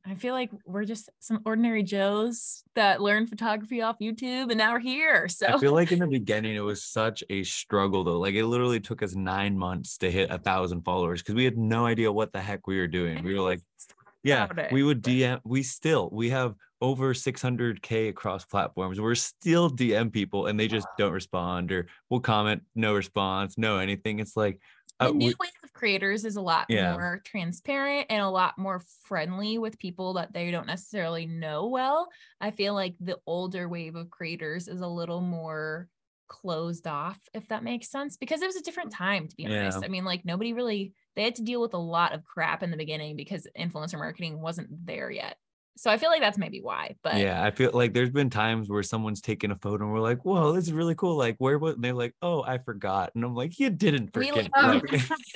[0.10, 4.72] I feel like we're just some ordinary Joes that learned photography off YouTube and now
[4.72, 5.28] we're here.
[5.28, 8.18] So I feel like in the beginning it was such a struggle though.
[8.18, 11.58] Like it literally took us nine months to hit a thousand followers because we had
[11.58, 13.22] no idea what the heck we were doing.
[13.22, 13.60] We were like,
[14.28, 19.00] yeah, we would DM, we still, we have over 600K across platforms.
[19.00, 23.80] We're still DM people and they just don't respond or we'll comment, no response, no
[23.80, 24.20] anything.
[24.20, 24.60] It's like,
[25.00, 26.94] uh, the new we, wave of creators is a lot yeah.
[26.94, 32.08] more transparent and a lot more friendly with people that they don't necessarily know well.
[32.42, 35.88] I feel like the older wave of creators is a little more
[36.28, 39.62] closed off, if that makes sense, because it was a different time, to be yeah.
[39.62, 39.84] honest.
[39.84, 42.70] I mean, like nobody really, they had to deal with a lot of crap in
[42.70, 45.36] the beginning because influencer marketing wasn't there yet.
[45.76, 46.96] So I feel like that's maybe why.
[47.04, 50.00] But yeah, I feel like there's been times where someone's taken a photo and we're
[50.00, 51.74] like, "Whoa, this is really cool!" Like, where was?
[51.76, 54.82] And they're like, "Oh, I forgot," and I'm like, "You didn't forget." We, um,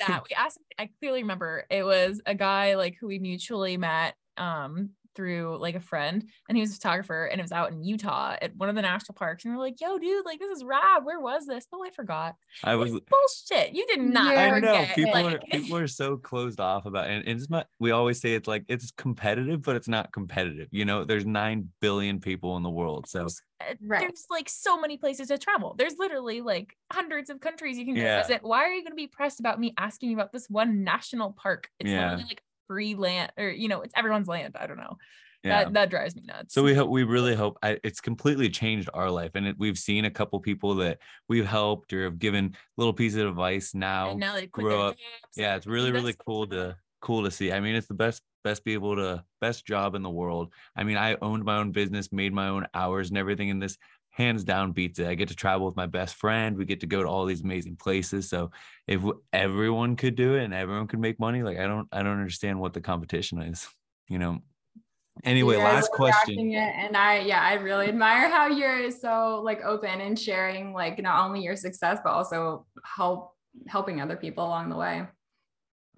[0.06, 0.58] that we asked.
[0.78, 5.74] I clearly remember it was a guy like who we mutually met um through like
[5.74, 8.68] a friend and he was a photographer and it was out in Utah at one
[8.68, 9.44] of the national parks.
[9.44, 11.04] And we're like, yo, dude, like this is rad.
[11.04, 11.66] Where was this?
[11.72, 12.34] Oh, I forgot.
[12.64, 13.74] I was like, bullshit.
[13.74, 14.34] You did not.
[14.34, 17.26] Yeah, I know people like, are people are so closed off about it.
[17.26, 20.68] And it's not we always say it's like it's competitive, but it's not competitive.
[20.70, 23.08] You know, there's nine billion people in the world.
[23.08, 24.00] So uh, right.
[24.00, 25.74] there's like so many places to travel.
[25.78, 28.22] There's literally like hundreds of countries you can go yeah.
[28.22, 28.42] visit.
[28.42, 31.32] Why are you going to be pressed about me asking you about this one national
[31.32, 31.68] park?
[31.78, 32.02] It's yeah.
[32.02, 32.42] literally like
[32.72, 34.96] free land or you know it's everyone's land i don't know.
[35.44, 35.64] Yeah.
[35.64, 36.54] that that drives me nuts.
[36.54, 39.76] So we hope we really hope I, it's completely changed our life and it, we've
[39.76, 40.98] seen a couple people that
[41.28, 44.96] we've helped or have given little pieces of advice now, and now they grow up.
[45.36, 47.50] yeah it's really really cool to cool to see.
[47.52, 50.52] I mean it's the best best be able to best job in the world.
[50.76, 53.76] I mean i owned my own business made my own hours and everything in this
[54.12, 55.08] hands down beats it.
[55.08, 56.56] I get to travel with my best friend.
[56.56, 58.28] We get to go to all these amazing places.
[58.28, 58.50] So
[58.86, 59.02] if
[59.32, 62.60] everyone could do it and everyone could make money, like I don't, I don't understand
[62.60, 63.66] what the competition is,
[64.08, 64.38] you know?
[65.24, 66.54] Anyway, last question.
[66.54, 71.24] and I, yeah, I really admire how you're so like open and sharing like not
[71.26, 73.36] only your success, but also help
[73.68, 75.06] helping other people along the way.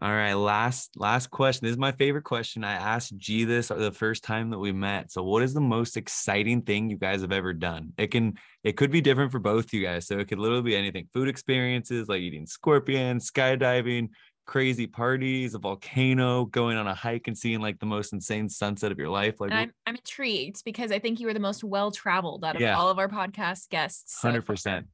[0.03, 1.65] All right, last last question.
[1.65, 2.65] This is my favorite question.
[2.65, 5.13] I asked G this the first time that we met.
[5.13, 7.93] So, what is the most exciting thing you guys have ever done?
[7.97, 8.35] It can
[8.65, 10.09] it could be different for both you guys.
[10.09, 14.09] So it could literally be anything: food experiences like eating scorpions, skydiving,
[14.47, 18.91] crazy parties, a volcano, going on a hike and seeing like the most insane sunset
[18.91, 19.41] of your life.
[19.41, 22.61] Like I'm, I'm intrigued because I think you were the most well traveled out of
[22.61, 22.77] yeah.
[22.77, 24.21] all of our podcast guests.
[24.21, 24.87] Hundred so percent.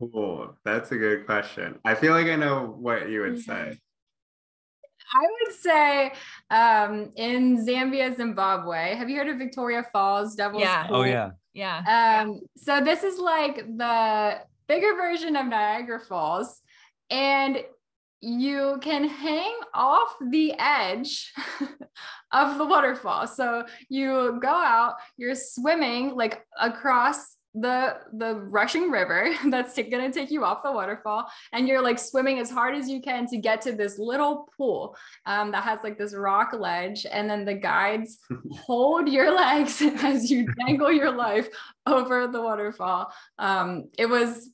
[0.00, 0.56] Cool.
[0.64, 1.78] That's a good question.
[1.84, 3.78] I feel like I know what you would say.
[5.12, 6.12] I would say
[6.50, 8.94] um, in Zambia, Zimbabwe.
[8.94, 10.34] Have you heard of Victoria Falls?
[10.34, 10.86] Devil's yeah.
[10.86, 10.96] Pool?
[10.96, 11.30] Oh yeah.
[11.52, 12.22] Yeah.
[12.22, 14.38] Um, so this is like the
[14.68, 16.60] bigger version of Niagara Falls,
[17.10, 17.62] and
[18.22, 21.32] you can hang off the edge
[22.32, 23.26] of the waterfall.
[23.26, 30.10] So you go out, you're swimming like across the the rushing river that's t- going
[30.10, 33.26] to take you off the waterfall and you're like swimming as hard as you can
[33.26, 34.96] to get to this little pool
[35.26, 38.18] um, that has like this rock ledge and then the guides
[38.52, 41.48] hold your legs as you dangle your life
[41.86, 43.12] over the waterfall.
[43.38, 44.50] Um, it was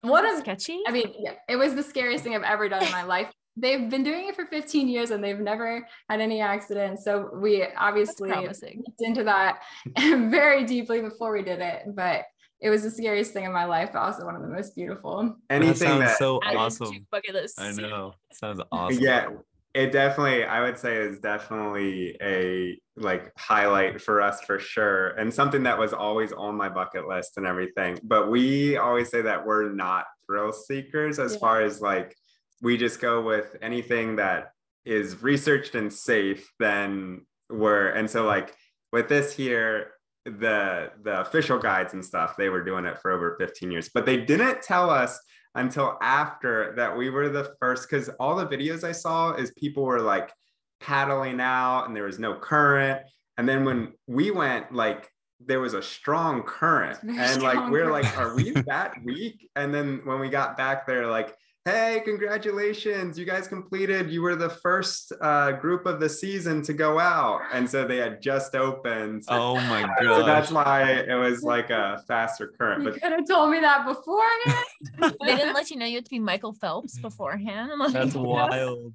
[0.00, 0.80] what a sketchy?
[0.86, 3.88] I mean yeah, it was the scariest thing i've ever done in my life they've
[3.90, 7.04] been doing it for 15 years and they've never had any accidents.
[7.04, 8.62] So we obviously looked
[9.00, 9.60] into that
[9.98, 11.82] very deeply before we did it.
[11.94, 12.24] But
[12.60, 15.36] it was the scariest thing in my life, but also one of the most beautiful.
[15.50, 17.06] Anything that, sounds so awesome.
[17.10, 17.60] Bucket list.
[17.60, 18.14] I know.
[18.32, 19.02] Sounds awesome.
[19.02, 19.28] Yeah.
[19.74, 25.32] It definitely, I would say, is definitely a like highlight for us for sure, and
[25.32, 27.98] something that was always on my bucket list and everything.
[28.02, 31.38] But we always say that we're not thrill seekers as yeah.
[31.38, 32.14] far as like
[32.62, 34.52] we just go with anything that
[34.84, 36.50] is researched and safe.
[36.58, 38.54] Then we're and so like
[38.92, 39.92] with this here,
[40.24, 44.06] the the official guides and stuff they were doing it for over 15 years but
[44.06, 45.18] they didn't tell us
[45.56, 49.82] until after that we were the first because all the videos i saw is people
[49.82, 50.32] were like
[50.80, 53.00] paddling out and there was no current
[53.36, 55.08] and then when we went like
[55.44, 60.00] there was a strong current and like we're like are we that weak and then
[60.04, 61.34] when we got back there like
[61.64, 64.10] hey, congratulations, you guys completed.
[64.10, 67.42] You were the first uh, group of the season to go out.
[67.52, 69.24] And so they had just opened.
[69.32, 70.16] Oh my god.
[70.20, 72.82] So that's why it was like a faster current.
[72.82, 75.16] You but could have told me that beforehand.
[75.20, 77.72] they didn't let you know you had to be Michael Phelps beforehand.
[77.92, 78.94] that's wild.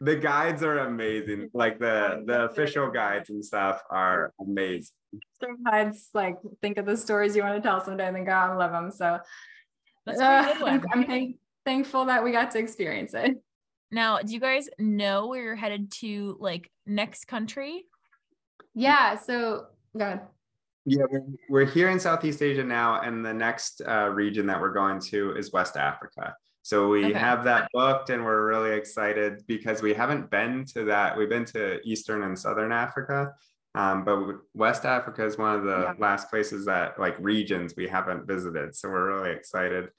[0.00, 1.50] The guides are amazing.
[1.54, 4.92] Like the the official guides and stuff are amazing.
[5.40, 8.50] Sometimes like think of the stories you want to tell someday and then go out
[8.50, 8.90] and love them.
[8.90, 9.20] So
[10.06, 11.34] uh, I'm, I'm,
[11.70, 13.36] thankful that we got to experience it.
[13.92, 17.84] Now, do you guys know where you're headed to like next country?
[18.74, 19.16] Yeah.
[19.16, 19.66] So
[19.96, 20.20] go ahead.
[20.84, 24.72] Yeah, we're, we're here in Southeast Asia now, and the next uh, region that we're
[24.72, 26.34] going to is West Africa.
[26.62, 27.18] So we okay.
[27.18, 31.16] have that booked, and we're really excited because we haven't been to that.
[31.16, 33.32] We've been to Eastern and Southern Africa,
[33.74, 34.18] um, but
[34.54, 35.94] West Africa is one of the yeah.
[35.98, 38.74] last places that, like regions, we haven't visited.
[38.74, 39.90] So we're really excited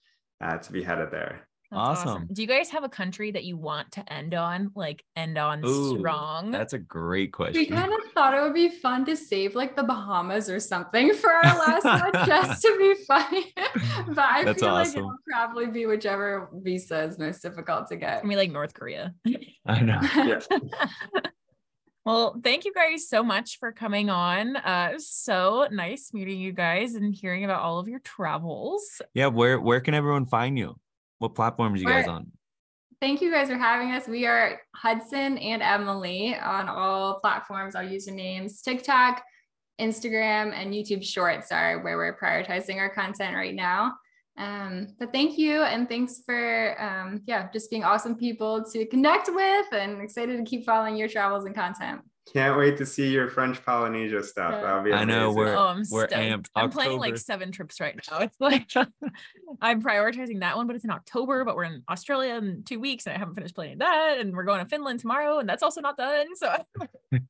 [0.42, 1.48] uh, to be headed there.
[1.72, 2.10] Awesome.
[2.10, 2.28] awesome.
[2.32, 4.72] Do you guys have a country that you want to end on?
[4.76, 6.52] Like end on Ooh, strong?
[6.52, 7.62] That's a great question.
[7.62, 11.14] We kind of thought it would be fun to save like the Bahamas or something
[11.14, 13.54] for our last one just to be funny.
[14.08, 14.76] but I that's feel awesome.
[14.76, 18.22] like it'll probably be whichever visa is most difficult to get.
[18.24, 19.14] I mean like North Korea.
[19.66, 20.00] I know.
[20.02, 20.40] Yeah.
[22.04, 24.56] Well, thank you guys so much for coming on.
[24.56, 29.04] Uh, so nice meeting you guys and hearing about all of your travels.
[29.14, 30.81] Yeah, where where can everyone find you?
[31.22, 32.32] What platforms are you guys on?
[33.00, 34.08] Thank you guys for having us.
[34.08, 37.76] We are Hudson and Emily on all platforms.
[37.76, 39.22] Our usernames TikTok,
[39.80, 43.94] Instagram, and YouTube Shorts are where we're prioritizing our content right now.
[44.40, 49.30] Um, but thank you and thanks for um, yeah, just being awesome people to connect
[49.32, 52.02] with and excited to keep following your travels and content.
[52.34, 54.54] Can't wait to see your French Polynesia stuff.
[54.54, 54.62] Yeah.
[54.62, 55.10] That'll be amazing.
[55.10, 56.48] I know we're oh, I'm we're amped.
[56.56, 56.72] I'm October.
[56.72, 58.20] planning like seven trips right now.
[58.20, 58.70] It's like
[59.62, 61.44] I'm prioritizing that one, but it's in October.
[61.44, 64.18] But we're in Australia in two weeks, and I haven't finished planning that.
[64.20, 66.28] And we're going to Finland tomorrow, and that's also not done.
[66.36, 66.56] So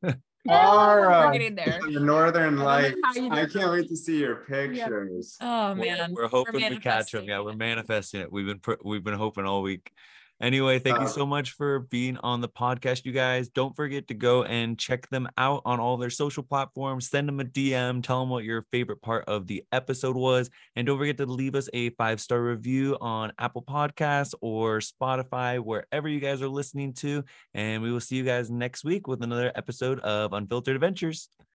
[0.49, 1.79] Ara, we're getting there.
[1.81, 2.97] The Northern Lights.
[3.03, 5.37] I can't wait to see your pictures.
[5.41, 7.25] Oh man, we're, we're hoping we catch them.
[7.25, 8.31] Yeah, we're manifesting it.
[8.31, 9.91] We've been we've been hoping all week.
[10.41, 13.47] Anyway, thank uh, you so much for being on the podcast, you guys.
[13.49, 17.09] Don't forget to go and check them out on all their social platforms.
[17.09, 20.49] Send them a DM, tell them what your favorite part of the episode was.
[20.75, 25.59] And don't forget to leave us a five star review on Apple Podcasts or Spotify,
[25.59, 27.23] wherever you guys are listening to.
[27.53, 31.29] And we will see you guys next week with another episode of Unfiltered Adventures.